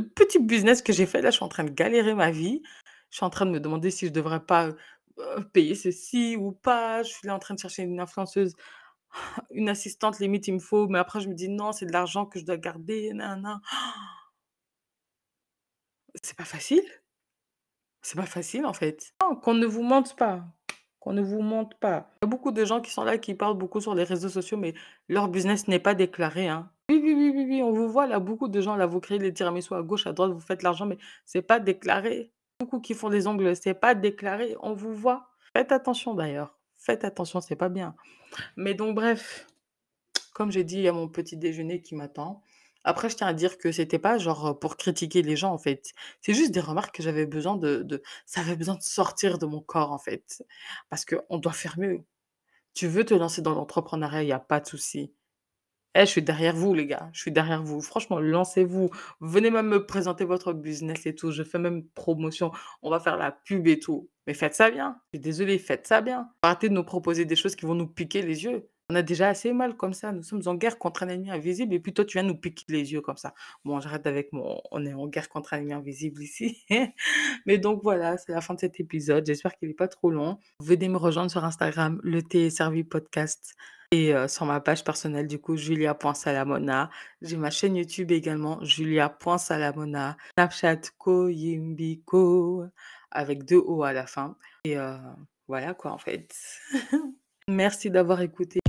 petit 0.01 0.41
business 0.41 0.83
que 0.83 0.93
j'ai 0.93 1.07
fait, 1.07 1.23
là, 1.23 1.31
je 1.31 1.37
suis 1.37 1.45
en 1.45 1.49
train 1.49 1.63
de 1.63 1.71
galérer 1.71 2.15
ma 2.15 2.33
vie. 2.33 2.63
Je 3.11 3.19
suis 3.19 3.25
en 3.25 3.31
train 3.31 3.47
de 3.47 3.53
me 3.53 3.61
demander 3.61 3.93
si 3.93 4.07
je 4.09 4.13
devrais 4.13 4.45
pas, 4.45 4.71
payer 5.53 5.77
ceci 5.77 6.37
ou 6.37 6.51
pas. 6.53 7.05
Je 7.05 7.11
suis 7.11 7.29
là 7.29 7.37
en 7.37 7.39
train 7.39 7.55
de 7.55 7.61
chercher 7.61 7.83
une 7.85 8.01
influenceuse, 8.01 8.55
une 9.53 9.69
assistante, 9.69 10.21
limite, 10.21 10.49
il 10.49 10.55
me 10.55 10.61
faut, 10.61 10.89
mais 10.89 10.99
après 11.01 11.21
je 11.21 11.29
me 11.29 11.35
dis: 11.35 11.49
«Non, 11.49 11.73
c'est 11.73 11.87
de 11.87 11.93
l'argent 11.93 12.27
que 12.27 12.39
je 12.41 12.45
dois 12.47 12.59
garder, 12.59 13.13
nin 13.15 13.37
nin». 13.39 13.61
C'est 16.23 16.37
pas 16.37 16.45
facile. 16.45 16.83
C'est 18.03 18.17
pas 18.17 18.27
facile, 18.27 18.67
en 18.67 18.73
fait. 18.73 19.15
Non, 19.23 19.37
qu'on 19.37 19.55
ne 19.55 19.67
vous 19.67 19.83
mente 19.83 20.17
pas, 20.17 20.45
qu'on 21.01 21.13
ne 21.13 21.23
vous 21.23 21.41
mente 21.41 21.75
pas. 21.75 22.11
Il 22.23 22.25
y 22.25 22.27
a 22.27 22.29
beaucoup 22.29 22.53
de 22.53 22.65
gens 22.65 22.81
qui 22.81 22.91
sont 22.91 23.05
là, 23.05 23.19
qui 23.19 23.35
parlent 23.35 23.57
beaucoup 23.57 23.81
sur 23.81 23.95
les 23.95 24.05
réseaux 24.05 24.29
sociaux, 24.29 24.57
mais 24.57 24.75
leur 25.09 25.29
business 25.29 25.69
n'est 25.69 25.79
pas 25.79 25.95
déclaré, 25.95 26.49
hein. 26.49 26.71
Oui, 26.91 27.01
oui, 27.03 27.15
oui, 27.15 27.33
oui, 27.35 27.47
oui, 27.49 27.63
on 27.63 27.73
vous 27.73 27.89
voit 27.89 28.07
là, 28.07 28.19
beaucoup 28.19 28.49
de 28.49 28.61
gens 28.61 28.77
là, 28.77 28.87
vous 28.87 29.01
créez 29.01 29.19
les 29.19 29.33
tiramisu 29.33 29.73
à 29.75 29.83
gauche, 29.83 30.07
à 30.07 30.13
droite, 30.13 30.33
vous 30.33 30.41
faites 30.41 30.63
l'argent, 30.63 30.85
mais 30.85 30.99
c'est 31.25 31.41
pas 31.43 31.59
déclaré. 31.59 32.33
Beaucoup 32.61 32.81
qui 32.81 32.93
font 32.95 33.09
des 33.09 33.27
ongles, 33.27 33.57
c'est 33.57 33.75
pas 33.75 33.95
déclaré, 33.95 34.57
on 34.61 34.75
vous 34.75 34.95
voit. 34.95 35.31
Faites 35.55 35.73
attention 35.73 36.15
d'ailleurs, 36.15 36.59
faites 36.77 37.05
attention, 37.05 37.41
c'est 37.41 37.57
pas 37.57 37.69
bien. 37.69 37.95
Mais 38.57 38.75
donc 38.75 38.95
bref. 38.95 39.47
Comme 40.35 40.51
j'ai 40.51 40.65
dit, 40.65 40.77
il 40.77 40.83
y 40.83 40.89
a 40.89 40.93
mon 40.93 41.09
petit 41.09 41.37
déjeuner 41.37 41.83
qui 41.83 41.95
m'attend. 41.95 42.43
Après, 42.85 43.09
je 43.09 43.17
tiens 43.17 43.27
à 43.29 43.33
dire 43.35 43.59
que 43.59 43.73
c'était 43.73 43.99
pas 43.99 44.19
genre, 44.19 44.59
pour 44.59 44.77
critiquer 44.77 45.23
les 45.23 45.37
gens, 45.37 45.53
en 45.53 45.59
fait. 45.59 45.93
C'est 46.21 46.35
juste 46.35 46.53
des 46.53 46.61
remarques 46.61 46.97
que 46.97 47.03
j'avais 47.03 47.27
besoin 47.27 47.57
de 47.57 48.03
ça 48.27 48.41
avait 48.41 48.57
besoin 48.57 48.75
de 48.77 48.83
sortir 48.83 49.39
de 49.39 49.47
mon 49.47 49.61
corps, 49.61 49.93
en 49.93 49.99
fait. 49.99 50.45
Parce 50.91 51.05
qu'on 51.05 51.39
doit 51.39 51.53
faire 51.53 51.79
mieux. 51.79 52.05
Tu 52.75 52.87
veux 52.89 53.05
te 53.05 53.15
lancer 53.15 53.43
dans 53.43 53.55
l'entrepreneuriat, 53.55 54.23
il 54.23 54.29
y 54.29 54.33
a 54.33 54.39
pas 54.41 54.61
de 54.61 54.67
souci. 54.67 55.13
Eh, 55.95 56.01
je 56.01 56.07
suis 56.07 56.23
derrière 56.23 56.57
vous 56.57 56.73
les 56.73 56.87
gars, 56.87 57.11
je 57.13 57.21
suis 57.21 57.33
derrière 57.33 57.63
vous. 57.63 57.83
Franchement, 57.83 58.19
lancez-vous. 58.19 58.91
Venez 59.21 59.51
même 59.51 59.69
me 59.69 59.85
présenter 59.87 60.25
votre 60.25 60.55
business 60.55 61.05
et 61.07 61.15
tout. 61.15 61.31
Je 61.33 61.43
fais 61.43 61.59
même 61.59 61.85
promotion. 61.89 62.51
On 62.81 62.91
va 62.91 62.99
faire 62.99 63.19
la 63.19 63.31
pub 63.31 63.67
et 63.67 63.79
tout. 63.79 64.09
Mais 64.27 64.33
faites 64.35 64.55
ça 64.55 64.71
bien. 64.71 64.99
Je 65.13 65.19
suis 65.19 65.23
désolée, 65.23 65.59
faites 65.59 65.87
ça 65.87 66.01
bien. 66.01 66.31
Arrêtez 66.43 66.71
de 66.71 66.75
nous 66.75 66.85
proposer 66.85 67.27
des 67.27 67.37
choses 67.37 67.57
qui 67.57 67.67
vont 67.67 67.75
nous 67.75 67.87
piquer 67.87 68.23
les 68.23 68.45
yeux. 68.45 68.71
On 68.93 68.95
a 68.95 69.01
déjà 69.01 69.31
assez 69.31 69.55
mal 69.55 69.75
comme 69.75 69.95
ça. 69.95 70.13
Nous 70.13 70.23
sommes 70.23 70.43
en 70.45 70.55
guerre 70.55 70.79
contre 70.79 71.05
un 71.05 71.09
ennemi 71.09 71.31
invisible 71.31 71.73
et 71.73 71.81
puis 71.81 71.95
toi, 71.95 72.05
tu 72.05 72.19
viens 72.19 72.29
nous 72.29 72.37
piquer 72.37 72.67
les 72.69 72.93
yeux 72.93 73.01
comme 73.01 73.17
ça. 73.17 73.33
Bon, 73.65 73.81
j'arrête 73.81 74.07
avec 74.07 74.35
mon 74.35 74.61
on 74.71 74.85
est 74.85 74.93
en 74.93 75.07
guerre 75.07 75.31
contre 75.31 75.55
un 75.55 75.61
ennemi 75.61 75.73
invisible 75.73 76.23
ici. 76.23 76.63
Mais 77.47 77.57
donc 77.57 77.83
voilà, 77.83 78.19
c'est 78.19 78.33
la 78.33 78.43
fin 78.43 78.53
de 78.53 78.61
cet 78.61 78.81
épisode. 78.81 79.25
J'espère 79.25 79.57
qu'il 79.57 79.71
est 79.71 79.75
pas 79.75 79.89
trop 79.89 80.11
long. 80.11 80.39
Venez 80.61 80.91
me 80.91 80.99
rejoindre 80.99 81.31
sur 81.31 81.43
Instagram, 81.43 82.01
le 82.03 82.23
thé 82.23 82.47
est 82.47 82.51
servi 82.51 82.85
podcast 82.85 83.55
et 83.93 84.13
heu, 84.13 84.29
sur 84.29 84.45
ma 84.45 84.61
page 84.61 84.85
personnelle 84.85 85.27
du 85.27 85.39
coup, 85.39 85.57
julia.salamona. 85.57 86.91
J'ai 87.23 87.39
ma 87.39 87.49
chaîne 87.49 87.77
YouTube 87.77 88.11
également, 88.11 88.63
julia.salamona. 88.63 90.19
Snapchat 90.35 90.81
Koyimbiko 90.99 92.67
avec 93.11 93.47
2 93.47 93.57
O 93.57 93.85
à 93.85 93.95
la 93.95 94.07
fin 94.07 94.37
et 94.65 94.77
heu, 94.77 94.99
voilà 95.49 95.73
quoi 95.73 95.93
en 95.93 95.99
fait. 95.99 96.35
Merci 97.49 97.91
d'avoir 97.91 98.21
écouté 98.21 98.62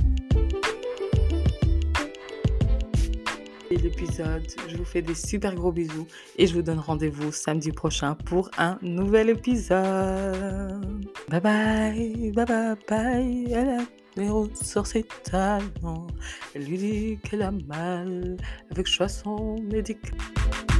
Je 3.84 4.76
vous 4.76 4.84
fais 4.84 5.02
des 5.02 5.14
super 5.14 5.54
gros 5.54 5.70
bisous 5.70 6.06
et 6.38 6.46
je 6.46 6.54
vous 6.54 6.62
donne 6.62 6.78
rendez-vous 6.78 7.32
samedi 7.32 7.70
prochain 7.70 8.14
pour 8.14 8.50
un 8.56 8.78
nouvel 8.80 9.28
épisode. 9.28 11.04
Bye 11.28 11.40
bye, 11.40 12.32
bye 12.32 12.46
bye 12.46 12.76
bye. 12.88 13.52
Elle 13.52 13.68
a 13.68 13.84
numéro 14.16 14.48
sur 14.62 14.86
ses 14.86 15.04
talons. 15.24 16.06
Elle 16.54 16.64
lui 16.64 16.78
dit 16.78 17.18
qu'elle 17.22 17.42
a 17.42 17.50
mal 17.50 18.38
avec 18.70 18.86
choix 18.86 19.08
son 19.08 19.60
médicament. 19.70 20.73